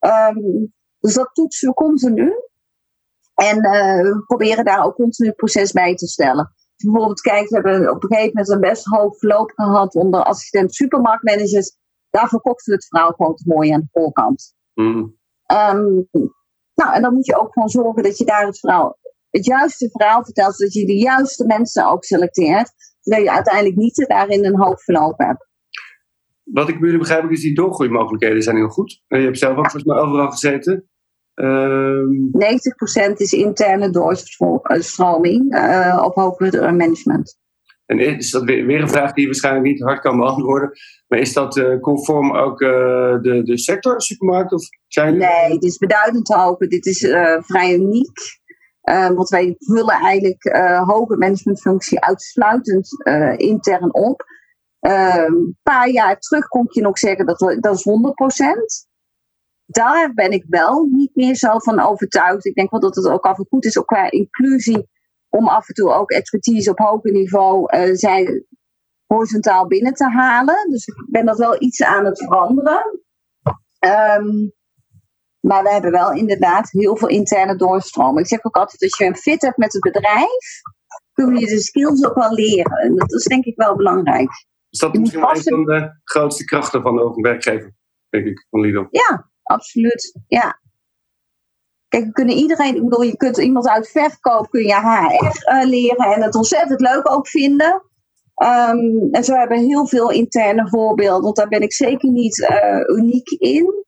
Um, 0.00 0.72
dus 0.98 1.14
dat 1.14 1.30
toetsen 1.32 1.68
we 1.68 1.74
continu. 1.74 2.32
En 3.34 3.56
uh, 3.56 4.02
we 4.02 4.22
proberen 4.26 4.64
daar 4.64 4.84
ook 4.84 4.94
continu 4.94 5.28
het 5.28 5.36
proces 5.36 5.72
bij 5.72 5.94
te 5.94 6.06
stellen. 6.06 6.54
je 6.76 6.90
bijvoorbeeld 6.90 7.20
kijkt, 7.20 7.48
we 7.48 7.54
hebben 7.54 7.90
op 7.90 8.02
een 8.02 8.08
gegeven 8.08 8.30
moment 8.32 8.48
een 8.48 8.70
best 8.70 8.84
hoog 8.84 9.18
verloop 9.18 9.52
gehad 9.54 9.94
onder 9.94 10.22
assistent 10.22 10.74
supermarktmanagers. 10.74 11.76
Daar 12.10 12.28
verkochten 12.28 12.72
we 12.72 12.78
het 12.78 12.88
verhaal 12.88 13.12
gewoon 13.12 13.34
te 13.34 13.44
mooi 13.46 13.70
aan 13.70 13.80
de 13.80 13.88
voorkant. 13.90 14.54
Mm. 14.74 15.18
Ehm, 15.46 15.84
nou, 16.74 16.94
en 16.94 17.02
dan 17.02 17.14
moet 17.14 17.26
je 17.26 17.38
ook 17.38 17.52
gewoon 17.52 17.68
zorgen 17.68 18.02
dat 18.02 18.18
je 18.18 18.24
daar 18.24 18.46
het 18.46 18.58
verhaal, 18.58 18.98
het 19.32 19.44
juiste 19.44 19.90
verhaal 19.90 20.24
vertelt, 20.24 20.56
zodat 20.56 20.74
je 20.74 20.86
de 20.86 20.98
juiste 20.98 21.46
mensen 21.46 21.88
ook 21.88 22.04
selecteert, 22.04 22.72
zodat 23.00 23.22
je 23.22 23.30
uiteindelijk 23.30 23.76
niet 23.76 24.04
daarin 24.08 24.44
een 24.44 24.60
hoog 24.60 24.82
verloop 24.82 25.18
hebt. 25.18 25.50
Wat 26.42 26.68
ik 26.68 26.74
bij 26.74 26.84
jullie 26.84 26.98
begrijp 26.98 27.30
is 27.30 27.40
die 27.40 27.54
doorgroeimogelijkheden 27.54 28.42
zijn 28.42 28.56
heel 28.56 28.68
goed. 28.68 29.02
Je 29.06 29.16
hebt 29.16 29.38
zelf 29.38 29.56
ook 29.56 29.70
volgens 29.70 29.84
mij 29.84 29.98
overal 29.98 30.30
gezeten. 30.30 30.88
Ehm, 31.34 32.08
90% 32.32 33.20
is 33.20 33.32
interne 33.32 33.90
doorstroming 33.90 35.54
uh, 35.54 36.02
op 36.04 36.14
hoger 36.14 36.74
management. 36.74 37.40
En 37.86 37.98
is 37.98 38.30
dat 38.30 38.42
weer, 38.42 38.66
weer, 38.66 38.80
een 38.80 38.88
vraag 38.88 39.12
die 39.12 39.20
je 39.20 39.26
waarschijnlijk 39.26 39.66
niet 39.66 39.82
hard 39.82 40.00
kan 40.00 40.16
beantwoorden. 40.16 40.70
Maar 41.08 41.18
is 41.18 41.32
dat 41.32 41.56
uh, 41.56 41.80
conform 41.80 42.36
ook 42.36 42.60
uh, 42.60 42.68
de, 43.20 43.42
de 43.44 43.58
sector, 43.58 44.02
supermarkt? 44.02 44.52
Of 44.52 44.62
zijn 44.86 45.16
Nee, 45.16 45.52
het 45.52 45.62
is 45.62 45.78
beduidend 45.78 46.28
hoger. 46.28 46.68
Dit 46.68 46.86
is 46.86 46.98
vrij 47.46 47.74
uniek. 47.74 48.40
Want 49.14 49.28
wij 49.28 49.54
vullen 49.58 49.94
eigenlijk 49.94 50.56
hoge 50.86 51.16
managementfunctie 51.16 52.00
uitsluitend 52.00 52.88
intern 53.36 53.94
op. 53.94 54.24
Een 54.80 55.58
paar 55.62 55.88
jaar 55.88 56.18
terug 56.18 56.48
kon 56.48 56.66
je 56.68 56.80
nog 56.80 56.98
zeggen 56.98 57.26
dat 57.26 57.38
dat 57.60 57.74
is 57.74 57.86
100% 58.86 58.90
daar 59.72 60.14
ben 60.14 60.30
ik 60.30 60.44
wel 60.48 60.84
niet 60.84 61.14
meer 61.14 61.34
zo 61.34 61.58
van 61.58 61.80
overtuigd. 61.80 62.44
Ik 62.44 62.54
denk 62.54 62.70
wel 62.70 62.80
dat 62.80 62.96
het 62.96 63.08
ook 63.08 63.24
af 63.24 63.38
en 63.38 63.46
goed 63.48 63.64
is, 63.64 63.78
ook 63.78 63.86
qua 63.86 64.10
inclusie, 64.10 64.88
om 65.28 65.48
af 65.48 65.68
en 65.68 65.74
toe 65.74 65.92
ook 65.92 66.10
expertise 66.10 66.70
op 66.70 66.78
hoger 66.78 67.12
niveau 67.12 67.76
uh, 67.76 67.94
zij 67.94 68.44
horizontaal 69.06 69.66
binnen 69.66 69.94
te 69.94 70.04
halen. 70.04 70.70
Dus 70.70 70.86
ik 70.86 71.06
ben 71.10 71.26
dat 71.26 71.38
wel 71.38 71.62
iets 71.62 71.82
aan 71.82 72.04
het 72.04 72.18
veranderen. 72.18 73.00
Um, 74.20 74.52
maar 75.42 75.62
we 75.62 75.70
hebben 75.70 75.90
wel 75.90 76.12
inderdaad 76.12 76.70
heel 76.70 76.96
veel 76.96 77.08
interne 77.08 77.56
doorstromen. 77.56 78.22
Ik 78.22 78.28
zeg 78.28 78.44
ook 78.44 78.56
altijd, 78.56 78.82
als 78.82 78.98
je 78.98 79.04
een 79.04 79.16
fit 79.16 79.42
hebt 79.42 79.56
met 79.56 79.72
het 79.72 79.82
bedrijf, 79.82 80.60
kun 81.12 81.36
je 81.36 81.46
de 81.46 81.60
skills 81.60 82.04
ook 82.04 82.14
wel 82.14 82.32
leren. 82.32 82.76
En 82.76 82.96
dat 82.96 83.12
is 83.12 83.24
denk 83.24 83.44
ik 83.44 83.56
wel 83.56 83.76
belangrijk. 83.76 84.30
Is 84.70 84.78
dat 84.78 84.94
misschien 84.94 85.20
wel 85.20 85.30
een 85.30 85.42
van 85.42 85.64
de 85.64 86.00
grootste 86.04 86.44
krachten 86.44 86.82
van 86.82 86.96
de 86.96 87.20
werkgever, 87.20 87.72
denk 88.08 88.26
ik, 88.26 88.46
van 88.50 88.60
Lidl? 88.60 88.86
Ja, 88.90 89.30
absoluut. 89.42 90.20
Ja. 90.26 90.60
Kijk, 91.88 92.04
we 92.04 92.12
kunnen 92.12 92.34
iedereen, 92.34 92.76
ik 92.76 92.82
bedoel, 92.82 93.02
je 93.02 93.16
kunt 93.16 93.38
iemand 93.38 93.68
uit 93.68 93.90
verkoop, 93.90 94.50
kun 94.50 94.62
je 94.62 94.74
HR 94.74 95.52
uh, 95.52 95.68
leren 95.68 96.12
en 96.12 96.22
het 96.22 96.34
ontzettend 96.34 96.80
leuk 96.80 97.10
ook 97.10 97.28
vinden. 97.28 97.90
Um, 98.42 99.08
en 99.10 99.24
zo 99.24 99.34
hebben 99.34 99.58
we 99.58 99.64
heel 99.64 99.86
veel 99.86 100.10
interne 100.10 100.68
voorbeelden, 100.68 101.22
want 101.22 101.36
daar 101.36 101.48
ben 101.48 101.62
ik 101.62 101.72
zeker 101.72 102.10
niet 102.10 102.38
uh, 102.38 102.96
uniek 102.96 103.28
in. 103.28 103.84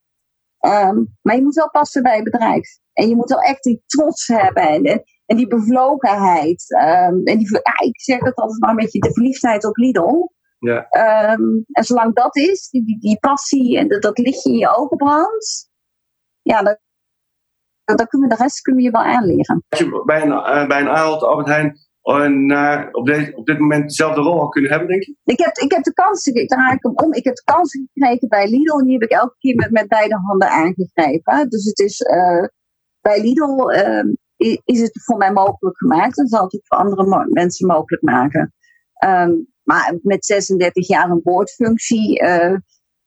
Um, 0.66 1.16
maar 1.22 1.36
je 1.36 1.42
moet 1.42 1.54
wel 1.54 1.70
passen 1.70 2.02
bij 2.02 2.14
het 2.14 2.24
bedrijf. 2.24 2.78
En 2.92 3.08
je 3.08 3.16
moet 3.16 3.28
wel 3.28 3.40
echt 3.40 3.62
die 3.62 3.82
trots 3.86 4.26
hebben 4.26 4.62
en, 4.62 5.02
en 5.26 5.36
die 5.36 5.46
bevlogenheid. 5.46 6.64
Um, 6.70 7.24
en 7.24 7.38
die, 7.38 7.50
ja, 7.50 7.86
ik 7.86 8.00
zeg 8.00 8.20
het 8.20 8.34
altijd 8.34 8.60
maar 8.60 8.70
een 8.70 8.76
beetje 8.76 8.98
de 8.98 9.12
verliefdheid 9.12 9.64
op 9.64 9.76
Lidl. 9.76 10.32
Ja. 10.58 10.86
Um, 11.32 11.64
en 11.70 11.84
zolang 11.84 12.14
dat 12.14 12.36
is, 12.36 12.68
die, 12.68 12.84
die, 12.84 12.98
die 12.98 13.18
passie 13.18 13.78
en 13.78 13.88
dat, 13.88 14.02
dat 14.02 14.18
lichtje 14.18 14.50
in 14.50 14.58
je 14.58 14.76
ogen 14.76 14.96
brandt, 14.96 15.70
ja, 16.42 16.62
dan, 16.62 16.78
dan 17.84 18.06
kunnen 18.06 18.28
we 18.28 18.36
de 18.36 18.42
rest 18.42 18.60
kunnen 18.60 18.82
we 18.82 18.88
je 18.88 18.94
wel 18.94 19.04
aanleren. 19.04 19.64
Als 19.68 19.80
je 19.80 20.02
bij 20.04 20.22
een, 20.22 20.28
uh, 20.28 20.66
bij 20.66 20.80
een 20.80 20.88
Ahold, 20.88 21.22
Albert 21.22 21.48
Heijn, 21.48 21.78
uh, 22.50 22.82
op, 22.92 23.06
de, 23.06 23.32
op 23.34 23.46
dit 23.46 23.58
moment 23.58 23.88
dezelfde 23.88 24.20
rol 24.20 24.40
al 24.40 24.48
kunnen 24.48 24.70
hebben, 24.70 24.88
denk 24.88 25.02
je? 25.02 25.16
Ik 25.24 25.38
heb, 25.38 25.56
ik 25.56 25.72
heb 25.72 25.82
de 25.82 25.92
kans, 25.92 26.24
daar 26.24 26.72
ik 26.72 26.82
hem 26.82 26.92
om, 26.94 27.12
ik 27.12 27.24
heb 27.24 27.34
de 27.34 27.42
kans 27.44 27.78
gekregen 27.92 28.28
bij 28.28 28.48
Lidl 28.48 28.78
en 28.78 28.84
die 28.84 28.92
heb 28.92 29.02
ik 29.02 29.10
elke 29.10 29.34
keer 29.38 29.54
met, 29.54 29.70
met 29.70 29.88
beide 29.88 30.14
handen 30.14 30.48
aangegrepen. 30.48 31.48
Dus 31.48 31.64
het 31.64 31.78
is, 31.78 32.00
uh, 32.00 32.44
bij 33.00 33.20
Lidl 33.20 33.70
is 34.64 34.80
het 34.80 35.02
voor 35.04 35.16
mij 35.16 35.32
mogelijk 35.32 35.78
gemaakt 35.78 36.18
en 36.18 36.26
zal 36.26 36.44
het 36.44 36.54
ook 36.54 36.60
voor 36.66 36.78
andere 36.78 37.26
mensen 37.30 37.66
mogelijk 37.66 38.02
maken. 38.02 38.52
Um, 39.04 39.52
maar 39.64 39.98
met 40.02 40.24
36 40.24 40.88
jaar 40.88 41.10
een 41.10 41.20
boordfunctie 41.22 42.22
uh, 42.22 42.56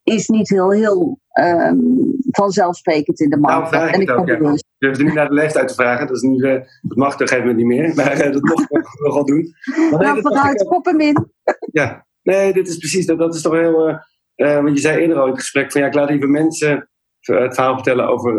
is 0.08 0.28
niet 0.28 0.50
heel, 0.50 0.72
heel 0.72 1.20
um, 1.41 2.15
vanzelfsprekend 2.32 3.20
in 3.20 3.30
de 3.30 3.38
markt. 3.38 3.72
Nou, 3.72 3.89
en 3.89 4.02
ik 4.02 4.12
ook, 4.12 4.28
ja. 4.28 4.36
Dus- 4.36 4.63
Je 4.78 4.88
hoeft 4.88 5.04
niet 5.04 5.13
naar 5.13 5.28
de 5.28 5.34
leeftijd 5.34 5.67
te 5.67 5.74
vragen, 5.74 6.08
dat, 6.08 6.15
is 6.15 6.22
niet, 6.22 6.41
uh, 6.41 6.54
dat 6.82 6.98
mag 6.98 7.13
op 7.13 7.22
een 7.22 7.28
gegeven 7.28 7.48
moment 7.48 7.67
niet 7.67 7.78
meer, 7.78 7.96
maar 8.06 8.26
uh, 8.26 8.34
dat 8.34 8.43
mocht 8.43 8.72
ik 8.72 9.00
nogal 9.00 9.26
doen. 9.26 9.54
Maar 9.91 10.00
nou, 10.00 10.22
vooruit, 10.22 10.63
kop 10.63 10.86
hem 10.86 11.00
in. 11.00 11.28
ja, 11.72 12.06
nee, 12.22 12.54
dit 12.54 12.67
is 12.67 12.78
precies, 12.78 13.06
dat, 13.06 13.17
dat 13.20 13.36
is 13.36 13.41
toch 13.41 13.54
heel... 13.54 14.00
want 14.36 14.70
je 14.70 14.78
zei 14.78 15.02
eerder 15.02 15.17
al 15.17 15.26
in 15.26 15.32
het 15.32 15.39
gesprek 15.39 15.72
van 15.72 15.82
ja, 15.82 15.88
ik 15.88 15.93
laat 15.93 16.10
liever 16.10 16.30
mensen 16.30 16.89
het 17.20 17.56
verhaal 17.56 17.74
vertellen 17.74 18.08
over 18.08 18.34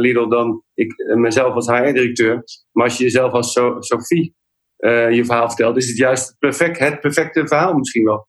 Lidl 0.00 0.28
dan 0.28 0.62
ik 0.74 0.94
mezelf 1.16 1.54
als 1.54 1.68
HR-directeur. 1.68 2.44
Maar 2.72 2.84
als 2.84 2.96
je 2.96 3.04
jezelf 3.04 3.32
als 3.32 3.52
so 3.52 3.76
Sophie 3.80 4.34
uh, 4.78 5.10
je 5.10 5.24
verhaal 5.24 5.48
vertelt, 5.48 5.76
is 5.76 5.88
het 5.88 5.96
juist 5.96 6.36
perfect, 6.38 6.78
het 6.78 7.00
perfecte 7.00 7.46
verhaal 7.46 7.74
misschien 7.74 8.04
wel. 8.04 8.26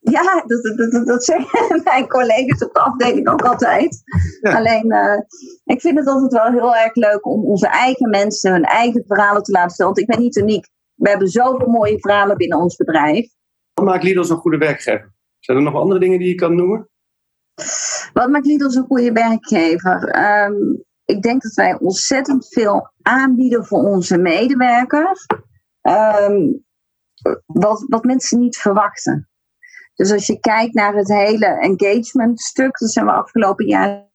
Ja, 0.00 0.44
dat, 0.46 0.90
dat, 0.90 1.06
dat 1.06 1.24
zeggen 1.24 1.82
mijn 1.84 2.08
collega's 2.08 2.62
op 2.62 2.74
de 2.74 2.80
afdeling 2.80 3.28
ook 3.28 3.42
altijd. 3.42 4.02
Ja. 4.40 4.56
Alleen, 4.56 4.92
uh, 4.92 5.18
ik 5.64 5.80
vind 5.80 5.98
het 5.98 6.06
altijd 6.06 6.32
wel 6.32 6.52
heel 6.52 6.76
erg 6.76 6.94
leuk 6.94 7.26
om 7.26 7.44
onze 7.44 7.68
eigen 7.68 8.10
mensen 8.10 8.52
hun 8.52 8.64
eigen 8.64 9.04
verhalen 9.06 9.42
te 9.42 9.52
laten 9.52 9.68
vertellen. 9.68 9.94
Want 9.94 10.08
ik 10.08 10.14
ben 10.14 10.24
niet 10.24 10.36
uniek. 10.36 10.68
We 10.94 11.08
hebben 11.08 11.28
zoveel 11.28 11.68
mooie 11.68 11.98
verhalen 11.98 12.36
binnen 12.36 12.58
ons 12.58 12.76
bedrijf. 12.76 13.28
Wat 13.74 13.84
maakt 13.84 14.02
Lidl 14.02 14.30
een 14.30 14.36
goede 14.36 14.58
werkgever? 14.58 15.12
Zijn 15.38 15.56
er 15.56 15.62
nog 15.62 15.74
andere 15.74 16.00
dingen 16.00 16.18
die 16.18 16.28
je 16.28 16.34
kan 16.34 16.54
noemen? 16.54 16.88
Wat 18.12 18.28
maakt 18.28 18.46
Lidl 18.46 18.76
een 18.76 18.86
goede 18.86 19.12
werkgever? 19.12 20.22
Um, 20.44 20.84
ik 21.04 21.22
denk 21.22 21.42
dat 21.42 21.54
wij 21.54 21.78
ontzettend 21.78 22.48
veel 22.48 22.92
aanbieden 23.02 23.64
voor 23.66 23.82
onze 23.82 24.18
medewerkers. 24.18 25.26
Um, 25.82 26.64
wat, 27.46 27.84
wat 27.88 28.04
mensen 28.04 28.38
niet 28.38 28.56
verwachten. 28.56 29.29
Dus 29.94 30.12
als 30.12 30.26
je 30.26 30.40
kijkt 30.40 30.74
naar 30.74 30.94
het 30.94 31.08
hele 31.08 31.46
engagement 31.46 32.40
stuk, 32.40 32.78
daar 32.78 32.88
zijn 32.88 33.06
we 33.06 33.12
afgelopen 33.12 33.66
jaar 33.66 34.08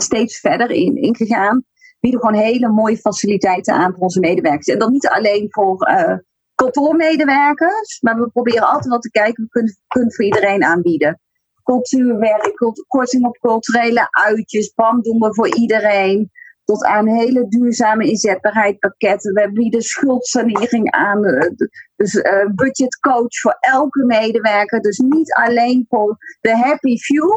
steeds 0.00 0.40
verder 0.40 0.70
in, 0.70 0.96
ingegaan. 0.96 1.64
Bieden 2.00 2.20
gewoon 2.20 2.42
hele 2.42 2.68
mooie 2.68 2.96
faciliteiten 2.96 3.74
aan 3.74 3.92
voor 3.92 4.02
onze 4.02 4.20
medewerkers. 4.20 4.66
En 4.66 4.78
dan 4.78 4.92
niet 4.92 5.08
alleen 5.08 5.46
voor 5.50 5.88
uh, 5.90 6.16
kantoormedewerkers, 6.54 8.00
maar 8.00 8.16
we 8.16 8.30
proberen 8.30 8.66
altijd 8.66 8.86
wel 8.86 8.98
te 8.98 9.10
kijken, 9.10 9.42
we 9.42 9.48
kunnen, 9.48 9.76
kunnen 9.86 10.12
voor 10.12 10.24
iedereen 10.24 10.64
aanbieden. 10.64 11.20
Cultuurwerk, 11.62 12.54
korting 12.86 13.26
op 13.26 13.38
culturele 13.38 14.08
uitjes, 14.10 14.72
bam 14.74 15.02
doen 15.02 15.18
we 15.18 15.34
voor 15.34 15.54
iedereen 15.54 16.30
tot 16.66 16.84
aan 16.84 17.06
hele 17.06 17.48
duurzame 17.48 18.04
inzetbaarheid 18.04 18.78
pakketten. 18.78 19.34
We 19.34 19.52
bieden 19.52 19.82
schuldsanering 19.82 20.90
aan. 20.90 21.24
Eh, 21.24 21.50
dus 21.96 22.14
uh, 22.14 22.46
budgetcoach 22.54 23.40
voor 23.40 23.56
elke 23.60 24.04
medewerker. 24.04 24.80
Dus 24.80 24.98
niet 24.98 25.32
alleen 25.32 25.86
voor 25.88 26.16
de 26.40 26.56
happy 26.56 26.96
few. 26.98 27.30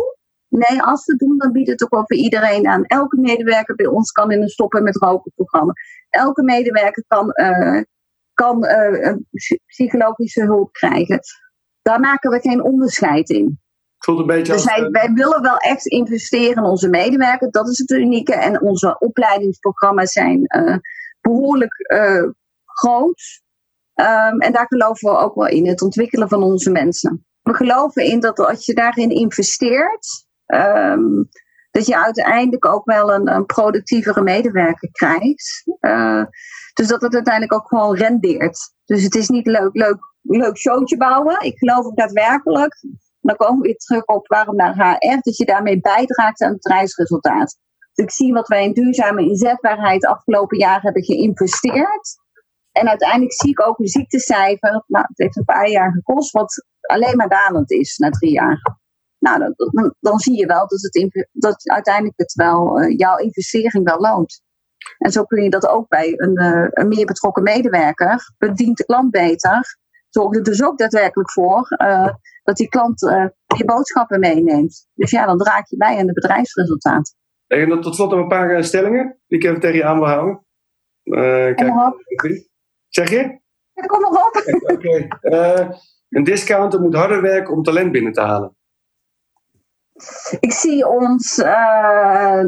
Nee, 0.47 0.81
als 0.81 1.05
we 1.05 1.15
doen, 1.15 1.37
dan 1.37 1.51
biedt 1.51 1.69
het 1.69 1.83
ook 1.83 1.89
wel 1.89 2.03
voor 2.05 2.17
iedereen 2.17 2.67
aan. 2.67 2.83
Elke 2.83 3.19
medewerker 3.19 3.75
bij 3.75 3.85
ons 3.85 4.11
kan 4.11 4.31
in 4.31 4.41
een 4.41 4.49
stoppen 4.49 4.83
met 4.83 4.97
roken 4.97 5.31
programma. 5.35 5.73
Elke 6.09 6.43
medewerker 6.43 7.03
kan, 7.07 7.31
uh, 7.33 7.81
kan 8.33 8.67
psychologische 9.65 10.43
hulp 10.43 10.71
krijgen. 10.71 11.19
Daar 11.81 11.99
maken 11.99 12.31
we 12.31 12.39
geen 12.39 12.63
onderscheid 12.63 13.29
in. 13.29 13.59
Voelt 13.99 14.19
een 14.19 14.25
beetje 14.25 14.53
dus 14.53 14.63
wij, 14.63 14.89
wij, 14.89 15.12
willen 15.13 15.41
wel 15.41 15.57
echt 15.57 15.85
investeren 15.85 16.63
in 16.63 16.69
onze 16.69 16.89
medewerkers. 16.89 17.51
Dat 17.51 17.67
is 17.67 17.77
het 17.77 17.89
unieke. 17.89 18.33
En 18.33 18.62
onze 18.62 18.99
opleidingsprogramma's 18.99 20.12
zijn 20.12 20.43
uh, 20.47 20.77
behoorlijk 21.21 21.91
uh, 21.93 22.29
groot. 22.65 23.41
Um, 23.95 24.39
en 24.39 24.51
daar 24.51 24.67
geloven 24.67 25.12
we 25.12 25.17
ook 25.17 25.35
wel 25.35 25.47
in, 25.47 25.67
het 25.67 25.81
ontwikkelen 25.81 26.29
van 26.29 26.43
onze 26.43 26.71
mensen. 26.71 27.25
We 27.41 27.53
geloven 27.53 28.03
in 28.03 28.19
dat 28.19 28.39
als 28.39 28.65
je 28.65 28.73
daarin 28.73 29.09
investeert, 29.09 30.25
um, 30.45 31.29
dat 31.71 31.85
je 31.85 32.03
uiteindelijk 32.03 32.65
ook 32.65 32.85
wel 32.85 33.13
een, 33.13 33.27
een 33.27 33.45
productievere 33.45 34.21
medewerker 34.21 34.89
krijgt. 34.91 35.63
Uh, 35.81 36.23
dus 36.73 36.88
dat 36.88 37.01
het 37.01 37.13
uiteindelijk 37.13 37.53
ook 37.53 37.67
gewoon 37.67 37.95
rendeert. 37.95 38.73
Dus 38.85 39.03
het 39.03 39.15
is 39.15 39.29
niet 39.29 39.47
leuk, 39.47 39.75
leuk, 39.75 39.97
leuk 40.21 40.57
showtje 40.57 40.97
bouwen. 40.97 41.41
Ik 41.41 41.57
geloof 41.57 41.85
ook 41.85 41.97
daadwerkelijk 41.97 42.75
dan 43.21 43.36
komen 43.36 43.62
we 43.62 43.67
weer 43.67 43.77
terug 43.77 44.05
op 44.05 44.27
waarom 44.27 44.55
naar 44.55 44.75
HR, 44.75 45.19
dat 45.21 45.38
je 45.38 45.45
daarmee 45.45 45.79
bijdraagt 45.79 46.41
aan 46.41 46.51
het 46.51 46.62
bedrijfsresultaat. 46.62 47.58
Dus 47.93 48.05
ik 48.05 48.12
zie 48.12 48.34
wat 48.34 48.47
wij 48.47 48.63
in 48.63 48.73
duurzame 48.73 49.21
inzetbaarheid 49.21 50.05
afgelopen 50.05 50.58
jaar 50.58 50.82
hebben 50.82 51.03
geïnvesteerd. 51.03 52.17
En 52.71 52.88
uiteindelijk 52.88 53.34
zie 53.34 53.49
ik 53.49 53.67
ook 53.67 53.79
een 53.79 53.88
ziektecijfer, 53.88 54.84
nou, 54.88 55.05
het 55.08 55.17
heeft 55.17 55.38
een 55.38 55.43
paar 55.43 55.69
jaar 55.69 55.91
gekost, 55.91 56.32
wat 56.32 56.65
alleen 56.82 57.15
maar 57.15 57.29
dalend 57.29 57.71
is 57.71 57.97
na 57.97 58.10
drie 58.10 58.32
jaar. 58.32 58.77
Nou, 59.19 59.53
dan, 59.55 59.95
dan 59.99 60.19
zie 60.19 60.38
je 60.38 60.45
wel 60.45 60.67
dat, 60.67 60.82
het, 60.82 61.27
dat 61.32 61.69
uiteindelijk 61.69 62.17
het 62.17 62.34
wel, 62.34 62.82
uh, 62.82 62.97
jouw 62.97 63.17
investering 63.17 63.84
wel 63.86 63.99
loont. 63.99 64.41
En 64.97 65.12
zo 65.12 65.23
kun 65.23 65.43
je 65.43 65.49
dat 65.49 65.67
ook 65.67 65.88
bij 65.88 66.13
een, 66.15 66.36
eh, 66.36 66.67
een 66.69 66.88
meer 66.88 67.05
betrokken 67.05 67.43
medewerker. 67.43 68.34
Bedient 68.38 68.77
de 68.77 68.86
klant 68.86 69.12
beter. 69.12 69.77
Zorgt 70.10 70.36
er 70.36 70.43
dus 70.43 70.63
ook 70.63 70.77
daadwerkelijk 70.77 71.32
voor 71.32 71.77
uh, 71.77 72.10
dat 72.49 72.57
die 72.57 72.69
klant 72.69 73.01
uh, 73.01 73.25
je 73.57 73.65
boodschappen 73.65 74.19
meeneemt. 74.19 74.88
Dus 74.93 75.12
ja, 75.12 75.25
dan 75.25 75.38
draag 75.38 75.69
je 75.69 75.77
bij 75.77 75.97
aan 75.97 76.05
de 76.05 76.13
bedrijfsresultaat. 76.13 77.15
En 77.47 77.69
dan 77.69 77.81
tot 77.81 77.95
slot 77.95 78.12
nog 78.12 78.19
een 78.19 78.27
paar 78.27 78.63
stellingen 78.63 79.19
die 79.27 79.38
ik 79.38 79.43
even 79.43 79.59
tegen 79.59 79.75
je 79.75 79.83
aan 79.83 79.97
wil 79.99 80.07
houden. 80.07 80.45
Uh, 81.03 81.55
kom 81.55 81.67
maar 81.67 81.88
op. 81.88 82.01
Zeg 82.88 83.09
je? 83.09 83.39
Ja, 83.73 83.85
kom 83.85 84.01
maar 84.01 84.12
op. 84.12 84.43
Oké. 84.62 85.09
Okay. 85.21 85.79
een 86.09 86.23
discounter 86.23 86.81
moet 86.81 86.95
harder 86.95 87.21
werken 87.21 87.53
om 87.53 87.63
talent 87.63 87.91
binnen 87.91 88.13
te 88.13 88.21
halen. 88.21 88.57
Ik 90.39 90.51
zie 90.51 90.88
ons, 90.88 91.38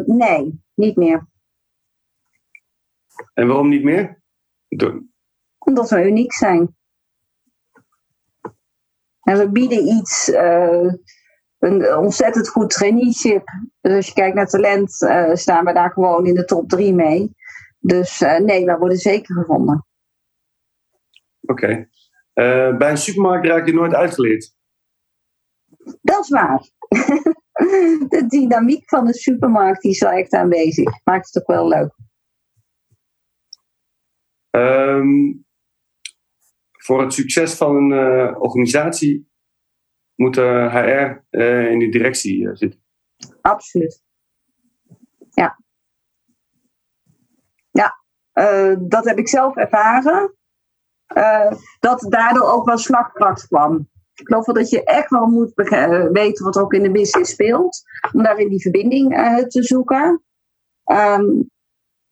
nee, 0.06 0.64
niet 0.76 0.96
meer. 0.96 1.28
En 3.34 3.48
waarom 3.48 3.70
niet 3.70 3.84
meer? 3.84 4.22
Door... 4.68 5.04
Omdat 5.58 5.90
we 5.90 6.06
uniek 6.06 6.34
zijn. 6.34 6.76
En 9.32 9.38
we 9.38 9.52
bieden 9.52 9.88
iets, 9.88 10.30
uh, 10.30 10.94
een 11.60 11.96
ontzettend 11.96 12.50
goed 12.50 12.70
traineeship. 12.70 13.48
Dus 13.82 13.96
als 13.96 14.08
je 14.08 14.14
kijkt 14.14 14.36
naar 14.36 14.48
talent, 14.48 15.02
uh, 15.02 15.34
staan 15.34 15.66
we 15.66 15.74
daar 15.74 15.92
gewoon 15.92 16.26
in 16.26 16.34
de 16.34 16.46
top 16.46 16.70
drie 16.70 16.94
mee. 16.94 17.36
Dus 17.80 18.22
uh, 18.22 18.38
nee, 18.38 18.66
wij 18.66 18.78
worden 18.78 18.98
zeker 18.98 19.36
gevonden. 19.36 19.86
Oké. 21.42 21.88
Okay. 22.34 22.78
bij 22.78 22.90
een 22.90 22.98
supermarkt 22.98 23.48
raak 23.48 23.66
je 23.66 23.74
nooit 23.74 23.94
uitgeleerd? 23.94 24.54
Dat 26.02 26.24
is 26.24 26.30
waar. 26.30 26.60
de 28.14 28.26
dynamiek 28.28 28.90
van 28.90 29.06
de 29.06 29.14
supermarkt 29.14 29.82
die 29.82 29.92
is 29.92 30.00
wel 30.00 30.12
echt 30.12 30.34
aanwezig. 30.34 31.04
Maakt 31.04 31.34
het 31.34 31.44
ook 31.44 31.56
wel 31.56 31.68
leuk. 31.68 31.94
Um, 34.50 35.46
voor 36.84 37.02
het 37.02 37.14
succes 37.14 37.54
van 37.54 37.76
een 37.76 37.92
uh, 37.92 38.42
organisatie 38.42 39.30
moet 40.16 40.36
HR 40.36 41.24
uh, 41.30 41.72
in 41.72 41.80
die 41.80 41.92
directie 41.92 42.50
zitten. 42.54 42.84
Absoluut. 43.42 44.04
Ja. 45.30 45.60
Ja, 47.72 47.96
dat 48.80 49.06
heb 49.06 49.18
ik 49.18 49.28
zelf 49.28 49.56
ervaren. 49.56 50.36
dat 51.80 52.06
daardoor 52.10 52.52
ook 52.52 52.66
wel 52.66 52.78
slagkracht 52.78 53.48
kwam. 53.48 53.90
Ik 54.14 54.28
geloof 54.28 54.46
wel 54.46 54.56
dat 54.56 54.70
je 54.70 54.84
echt 54.84 55.10
wel 55.10 55.26
moet 55.26 55.52
weten 56.12 56.46
wat 56.46 56.58
ook 56.58 56.74
in 56.74 56.84
de 56.84 56.92
business 56.92 57.32
speelt. 57.32 57.82
Om 58.12 58.24
daarin 58.24 58.50
die 58.50 58.62
verbinding 58.62 59.14
te 59.48 59.64
zoeken. 59.64 60.24
Um, 60.86 61.51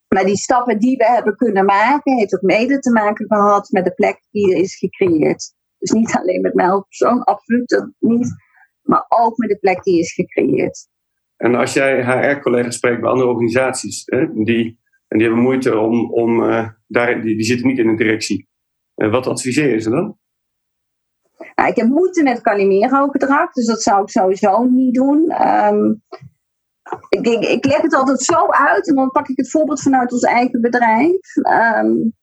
maar 0.10 0.26
die 0.26 0.38
stappen 0.38 0.80
die 0.80 0.98
we 0.98 1.06
hebben 1.06 1.36
kunnen 1.36 1.66
maken, 1.66 2.18
heeft 2.18 2.36
ook 2.36 2.42
mede 2.42 2.80
te 2.80 2.92
maken 2.92 3.26
gehad 3.28 3.70
met 3.70 3.86
de 3.86 3.94
plek 3.94 4.28
die 4.32 4.52
er 4.52 4.62
is 4.62 4.78
gecreëerd. 4.78 5.54
Dus 5.78 5.92
niet 5.92 6.16
alleen 6.16 6.42
met 6.42 6.54
mij 6.54 6.70
als 6.70 6.86
persoon, 6.88 7.24
absoluut 7.24 7.88
niet. 8.00 8.28
Maar 8.82 9.06
ook 9.08 9.38
met 9.38 9.50
de 9.50 9.58
plek 9.58 9.84
die 9.84 10.00
is 10.00 10.14
gecreëerd. 10.14 10.88
En 11.38 11.56
als 11.56 11.74
jij 11.74 12.04
HR-collega's 12.04 12.76
spreekt 12.76 13.02
bij 13.02 13.10
andere 13.10 13.30
organisaties, 13.30 14.04
hè, 14.06 14.44
die, 14.44 14.80
en 15.08 15.18
die 15.18 15.28
hebben 15.28 15.44
moeite 15.44 15.78
om, 15.78 16.14
om 16.14 16.44
uh, 16.44 16.70
daar, 16.88 17.22
die, 17.22 17.36
die 17.36 17.46
zitten 17.46 17.68
niet 17.68 17.78
in 17.78 17.88
de 17.88 18.04
directie. 18.04 18.48
Uh, 18.96 19.12
wat 19.12 19.28
adviseer 19.28 19.70
je 19.70 19.80
ze 19.80 19.90
dan? 19.90 20.18
Nou, 21.56 21.70
ik 21.70 21.76
heb 21.76 21.88
moeite 21.88 22.24
met 22.24 22.42
Calimero-gedrag, 22.42 23.52
dus 23.52 23.66
dat 23.66 23.82
zou 23.82 24.02
ik 24.02 24.10
sowieso 24.10 24.64
niet 24.64 24.94
doen. 24.94 25.48
Um, 25.48 26.04
ik, 27.10 27.28
ik, 27.28 27.66
leg 27.66 27.82
het 27.82 27.94
altijd 27.94 28.22
zo 28.22 28.48
uit 28.48 28.88
en 28.88 28.96
dan 28.96 29.12
pak 29.12 29.28
ik 29.28 29.38
het 29.38 29.50
voorbeeld 29.50 29.82
vanuit 29.82 30.12
ons 30.12 30.24
eigen 30.24 30.62
bedrijf. 30.62 31.36
Um, 31.36 32.14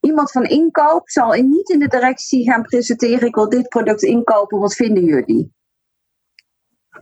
iemand 0.00 0.30
van 0.30 0.44
inkoop 0.44 1.10
zal 1.10 1.32
niet 1.32 1.68
in 1.68 1.78
de 1.78 1.88
directie 1.88 2.50
gaan 2.50 2.62
presenteren: 2.62 3.28
ik 3.28 3.34
wil 3.34 3.48
dit 3.48 3.68
product 3.68 4.02
inkopen, 4.02 4.58
wat 4.58 4.74
vinden 4.74 5.04
jullie? 5.04 5.52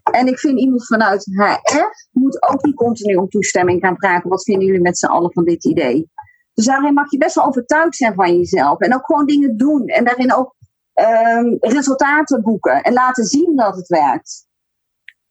En 0.02 0.26
ik 0.26 0.38
vind 0.38 0.58
iemand 0.58 0.86
vanuit 0.86 1.24
HR 1.24 2.08
moet 2.10 2.48
ook 2.50 2.64
niet 2.64 2.74
continu 2.74 3.14
om 3.14 3.28
toestemming 3.28 3.80
gaan 3.80 3.96
vragen: 3.96 4.30
wat 4.30 4.44
vinden 4.44 4.66
jullie 4.66 4.82
met 4.82 4.98
z'n 4.98 5.06
allen 5.06 5.32
van 5.32 5.44
dit 5.44 5.64
idee? 5.64 6.10
Dus 6.54 6.64
daarin 6.64 6.94
mag 6.94 7.10
je 7.10 7.18
best 7.18 7.34
wel 7.34 7.44
overtuigd 7.44 7.96
zijn 7.96 8.14
van 8.14 8.36
jezelf 8.36 8.78
en 8.78 8.94
ook 8.94 9.04
gewoon 9.04 9.26
dingen 9.26 9.56
doen 9.56 9.86
en 9.86 10.04
daarin 10.04 10.34
ook 10.34 10.54
um, 10.94 11.56
resultaten 11.60 12.42
boeken 12.42 12.82
en 12.82 12.92
laten 12.92 13.24
zien 13.24 13.56
dat 13.56 13.76
het 13.76 13.88
werkt. 13.88 14.46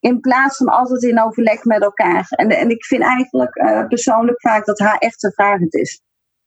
In 0.02 0.20
plaats 0.20 0.58
van 0.58 0.68
altijd 0.68 1.04
in 1.04 1.22
overleg 1.22 1.64
met 1.64 1.82
elkaar. 1.82 2.26
En, 2.30 2.50
en 2.50 2.70
ik 2.70 2.86
vind 2.86 3.04
eigenlijk 3.04 3.56
uh, 3.56 3.88
persoonlijk 3.88 4.42
vaak 4.42 4.66
dat 4.66 4.80
haar 4.80 4.98
echt 4.98 5.34
vragend 5.34 5.76
is. 5.76 6.02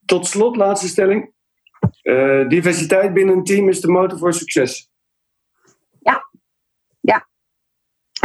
Tot 0.04 0.26
slot, 0.26 0.56
laatste 0.56 0.88
stelling. 0.88 1.32
Uh, 2.02 2.48
diversiteit 2.48 3.14
binnen 3.14 3.36
een 3.36 3.44
team 3.44 3.68
is 3.68 3.80
de 3.80 3.88
motor 3.88 4.18
voor 4.18 4.32
succes. 4.32 4.90
Ja, 5.98 6.30
ja. 7.00 7.28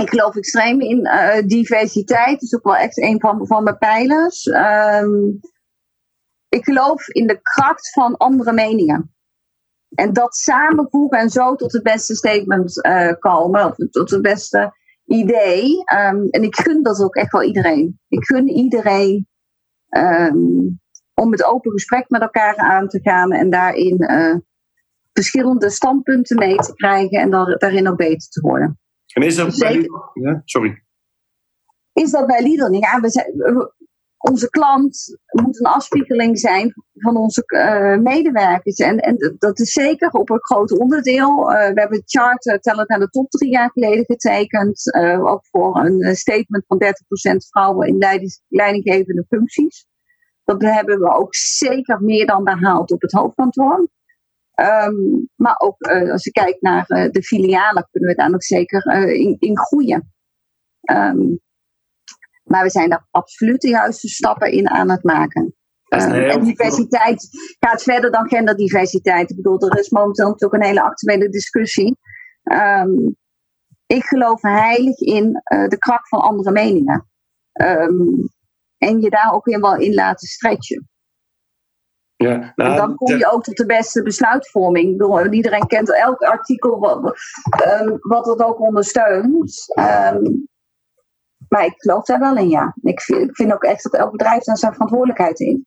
Ik 0.01 0.09
geloof 0.09 0.35
extreem 0.35 0.81
in 0.81 1.05
uh, 1.05 1.41
diversiteit. 1.45 2.31
Dat 2.31 2.41
is 2.41 2.55
ook 2.55 2.63
wel 2.63 2.75
echt 2.75 2.97
een 2.97 3.19
van, 3.19 3.47
van 3.47 3.63
mijn 3.63 3.77
pijlers. 3.77 4.45
Um, 4.45 5.39
ik 6.49 6.63
geloof 6.63 7.07
in 7.07 7.27
de 7.27 7.41
kracht 7.41 7.91
van 7.91 8.17
andere 8.17 8.53
meningen. 8.53 9.13
En 9.95 10.13
dat 10.13 10.35
samenvoegen 10.35 11.19
en 11.19 11.29
zo 11.29 11.55
tot 11.55 11.73
het 11.73 11.83
beste 11.83 12.15
statement 12.15 12.85
uh, 12.85 13.13
komen. 13.19 13.65
Of 13.65 13.75
tot 13.75 14.09
het 14.09 14.21
beste 14.21 14.77
idee. 15.09 15.83
Um, 15.93 16.27
en 16.29 16.43
ik 16.43 16.55
gun 16.55 16.83
dat 16.83 17.03
ook 17.03 17.15
echt 17.15 17.31
wel 17.31 17.43
iedereen. 17.43 17.99
Ik 18.07 18.25
gun 18.25 18.47
iedereen 18.47 19.27
um, 19.89 20.79
om 21.13 21.31
het 21.31 21.43
open 21.43 21.71
gesprek 21.71 22.09
met 22.09 22.21
elkaar 22.21 22.55
aan 22.55 22.87
te 22.87 22.99
gaan 23.01 23.31
en 23.31 23.49
daarin 23.49 23.95
uh, 23.97 24.35
verschillende 25.13 25.69
standpunten 25.69 26.37
mee 26.37 26.55
te 26.55 26.73
krijgen 26.73 27.19
en 27.19 27.29
dan, 27.29 27.55
daarin 27.57 27.87
ook 27.87 27.97
beter 27.97 28.29
te 28.29 28.41
worden. 28.41 28.79
En 29.13 29.21
is 29.21 29.35
dat 29.35 29.57
bij 29.57 29.89
ja, 30.13 30.41
sorry. 30.45 30.83
Is 31.93 32.11
dat 32.11 32.27
bij 32.27 32.41
Lidl 32.41 32.67
niet? 32.67 32.83
Ja, 32.83 32.99
we 32.99 33.09
zijn, 33.09 33.33
onze 34.19 34.49
klant 34.49 35.17
moet 35.25 35.59
een 35.59 35.71
afspiegeling 35.71 36.39
zijn 36.39 36.73
van 36.93 37.17
onze 37.17 37.43
uh, 37.45 37.97
medewerkers. 37.97 38.75
En, 38.75 38.97
en 38.97 39.35
dat 39.37 39.59
is 39.59 39.71
zeker 39.71 40.09
op 40.09 40.29
een 40.29 40.43
groot 40.43 40.79
onderdeel. 40.79 41.51
Uh, 41.51 41.57
we 41.57 41.79
hebben 41.79 41.97
het 41.97 42.09
chart 42.11 42.45
uh, 42.45 42.55
Talent 42.55 42.89
aan 42.89 42.99
de 42.99 43.09
top 43.09 43.29
drie 43.29 43.51
jaar 43.51 43.71
geleden 43.71 44.05
getekend. 44.05 44.93
ook 45.23 45.45
voor 45.45 45.77
een 45.77 46.15
statement 46.15 46.63
van 46.67 46.81
30% 46.83 46.89
vrouwen 47.49 47.87
in 47.87 47.97
leidinggevende 48.47 49.25
functies. 49.27 49.87
Dat 50.43 50.61
hebben 50.61 50.99
we 50.99 51.15
ook 51.15 51.35
zeker 51.35 52.01
meer 52.01 52.25
dan 52.25 52.43
behaald 52.43 52.91
op 52.91 53.01
het 53.01 53.11
hoofdkantoor. 53.11 53.87
Um, 54.85 55.29
maar 55.35 55.55
ook 55.57 55.81
als 56.11 56.23
je 56.23 56.31
kijkt 56.31 56.61
naar 56.61 56.85
de 56.87 57.23
filialen 57.23 57.87
kunnen 57.91 58.09
we 58.09 58.15
daar 58.15 58.29
nog 58.29 58.43
zeker 58.43 58.85
in, 59.13 59.35
in 59.39 59.57
groeien. 59.57 60.13
Um, 60.91 61.39
maar 62.49 62.63
we 62.63 62.69
zijn 62.69 62.89
daar 62.89 63.07
absoluut 63.11 63.61
de 63.61 63.69
juiste 63.69 64.07
stappen 64.07 64.51
in 64.51 64.69
aan 64.69 64.89
het 64.89 65.03
maken. 65.03 65.53
Uh, 65.89 66.33
en 66.33 66.43
diversiteit 66.43 67.29
gaat 67.59 67.83
verder 67.83 68.11
dan 68.11 68.27
genderdiversiteit. 68.27 69.29
Ik 69.29 69.35
bedoel, 69.35 69.61
er 69.61 69.79
is 69.79 69.89
momenteel 69.89 70.27
natuurlijk 70.27 70.63
een 70.63 70.69
hele 70.69 70.81
actuele 70.81 71.29
discussie. 71.29 71.97
Um, 72.43 73.17
ik 73.85 74.03
geloof 74.03 74.41
heilig 74.41 74.99
in 74.99 75.41
uh, 75.53 75.67
de 75.67 75.77
kracht 75.77 76.07
van 76.07 76.19
andere 76.19 76.51
meningen. 76.51 77.09
Um, 77.61 78.29
en 78.77 79.01
je 79.01 79.09
daar 79.09 79.33
ook 79.33 79.45
weer 79.45 79.59
wel 79.59 79.75
in 79.75 79.93
laten 79.93 80.27
stretchen. 80.27 80.89
Ja, 82.15 82.53
nou, 82.55 82.69
en 82.71 82.75
dan 82.75 82.95
kom 82.95 83.17
je 83.17 83.31
ook 83.31 83.43
tot 83.43 83.57
de 83.57 83.65
beste 83.65 84.03
besluitvorming. 84.03 84.97
Bedoel, 84.97 85.31
iedereen 85.31 85.67
kent 85.67 85.95
elk 85.95 86.21
artikel 86.21 86.79
wat, 86.79 87.17
um, 87.81 87.97
wat 87.99 88.25
het 88.25 88.43
ook 88.43 88.59
ondersteunt. 88.59 89.65
Maar 91.49 91.65
ik 91.65 91.73
geloof 91.75 92.05
daar 92.05 92.19
wel 92.19 92.37
in, 92.37 92.49
ja. 92.49 92.75
Ik 92.81 93.01
vind, 93.01 93.29
ik 93.29 93.35
vind 93.35 93.53
ook 93.53 93.63
echt 93.63 93.83
dat 93.83 93.93
elk 93.93 94.11
bedrijf 94.11 94.43
daar 94.43 94.57
zijn 94.57 94.73
verantwoordelijkheid 94.73 95.39
in, 95.39 95.61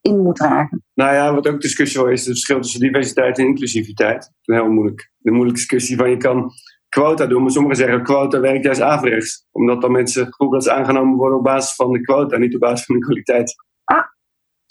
in 0.00 0.22
moet 0.22 0.36
dragen. 0.36 0.84
Nou 0.94 1.14
ja, 1.14 1.34
wat 1.34 1.48
ook 1.48 1.60
discussie 1.60 2.10
is, 2.10 2.20
het 2.20 2.28
verschil 2.28 2.60
tussen 2.60 2.80
diversiteit 2.80 3.38
en 3.38 3.46
inclusiviteit. 3.46 4.32
Een 4.42 4.54
heel 4.54 4.70
moeilijk. 4.70 5.10
Een 5.22 5.32
moeilijke 5.32 5.60
discussie 5.60 5.96
van 5.96 6.10
je 6.10 6.16
kan 6.16 6.50
quota 6.88 7.26
doen, 7.26 7.42
maar 7.42 7.50
sommigen 7.50 7.76
zeggen 7.76 8.02
quota 8.02 8.40
werkt 8.40 8.64
juist 8.64 8.80
averechts. 8.80 9.46
Omdat 9.50 9.80
dan 9.80 9.92
mensen 9.92 10.32
groepen 10.32 10.70
aangenomen 10.70 11.16
worden 11.16 11.38
op 11.38 11.44
basis 11.44 11.74
van 11.74 11.92
de 11.92 12.00
quota, 12.00 12.36
niet 12.36 12.54
op 12.54 12.60
basis 12.60 12.86
van 12.86 12.94
de 12.94 13.04
kwaliteit. 13.04 13.54
Ah, 13.84 14.04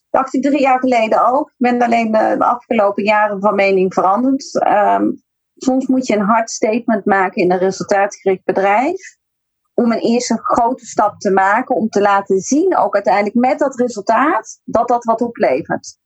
dacht 0.10 0.34
ik 0.34 0.42
drie 0.42 0.62
jaar 0.62 0.80
geleden 0.80 1.26
al. 1.26 1.40
Ik 1.40 1.56
ben 1.58 1.82
alleen 1.82 2.12
de, 2.12 2.36
de 2.38 2.46
afgelopen 2.46 3.04
jaren 3.04 3.40
van 3.40 3.56
mening 3.56 3.94
veranderd. 3.94 4.68
Um, 4.68 5.24
soms 5.56 5.88
moet 5.88 6.08
je 6.08 6.16
een 6.16 6.26
hard 6.26 6.50
statement 6.50 7.06
maken 7.06 7.42
in 7.42 7.52
een 7.52 7.58
resultaatgericht 7.58 8.44
bedrijf 8.44 9.18
om 9.82 9.92
een 9.92 10.00
eerste 10.00 10.40
grote 10.42 10.86
stap 10.86 11.20
te 11.20 11.32
maken, 11.32 11.76
om 11.76 11.90
te 11.90 12.02
laten 12.02 12.40
zien, 12.40 12.78
ook 12.78 12.94
uiteindelijk 12.94 13.36
met 13.36 13.60
dat 13.60 13.80
resultaat, 13.80 14.62
dat 14.64 14.88
dat 14.88 15.04
wat 15.04 15.22
oplevert. 15.22 15.98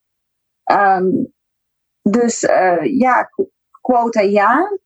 Um, 0.72 1.34
dus 2.02 2.44
uh, 2.44 3.00
ja, 3.00 3.30
quota 3.82 4.22
ja, 4.22 4.78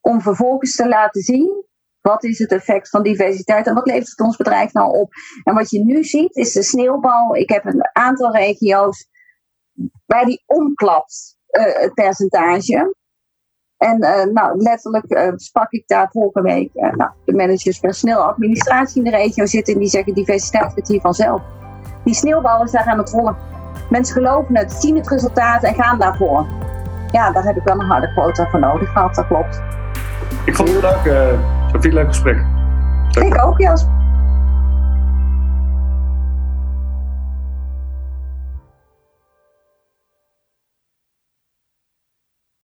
om 0.00 0.20
vervolgens 0.20 0.74
te 0.74 0.88
laten 0.88 1.22
zien 1.22 1.68
Wat 2.00 2.24
is 2.24 2.38
het 2.38 2.52
effect 2.52 2.88
van 2.88 3.02
diversiteit 3.02 3.66
en 3.66 3.74
wat 3.74 3.86
levert 3.86 4.10
het 4.10 4.20
ons 4.20 4.36
bedrijf 4.36 4.72
nou 4.72 4.98
op? 4.98 5.12
En 5.44 5.54
wat 5.54 5.70
je 5.70 5.84
nu 5.84 6.04
ziet 6.04 6.36
is 6.36 6.52
de 6.52 6.62
sneeuwbal. 6.62 7.36
Ik 7.36 7.48
heb 7.48 7.64
een 7.64 7.88
aantal 7.92 8.32
regio's 8.32 9.08
waar 10.06 10.24
die 10.24 10.42
omklapt, 10.46 11.36
uh, 11.50 11.74
het 11.74 11.94
percentage. 11.94 12.94
En 13.80 14.04
uh, 14.04 14.32
nou, 14.32 14.56
letterlijk 14.56 15.04
uh, 15.08 15.32
sprak 15.36 15.72
ik 15.72 15.82
daar 15.86 16.08
vorige 16.10 16.42
week. 16.42 16.70
nou, 16.72 17.10
de 17.24 17.34
managers 17.34 17.78
personeel 17.78 18.18
administratie 18.22 19.04
in 19.04 19.10
de 19.10 19.16
regio 19.16 19.46
zitten 19.46 19.74
en 19.74 19.80
die 19.80 19.88
zeggen 19.88 20.14
diversiteit 20.14 20.72
wordt 20.74 20.88
hier 20.88 21.00
vanzelf. 21.00 21.42
Die 22.04 22.14
sneeuwbal 22.14 22.64
is 22.64 22.70
daar 22.70 22.86
aan 22.86 22.98
het 22.98 23.10
rollen. 23.10 23.36
Mensen 23.90 24.14
geloven 24.14 24.56
het, 24.56 24.72
zien 24.72 24.96
het 24.96 25.08
resultaat 25.08 25.62
en 25.62 25.74
gaan 25.74 25.98
daarvoor. 25.98 26.46
Ja, 27.12 27.30
daar 27.30 27.44
heb 27.44 27.56
ik 27.56 27.62
wel 27.62 27.80
een 27.80 27.86
harde 27.86 28.12
quota 28.12 28.48
voor 28.50 28.60
nodig 28.60 28.92
gehad, 28.92 29.14
dat 29.14 29.26
klopt. 29.26 29.62
Ik 30.44 30.56
vond 30.56 30.68
het 30.68 30.82
leuk, 30.82 31.36
Sophie, 31.72 31.92
leuk 31.92 32.08
gesprek. 32.08 32.44
Ik 33.10 33.44
ook, 33.44 33.58
Jasper. 33.60 33.99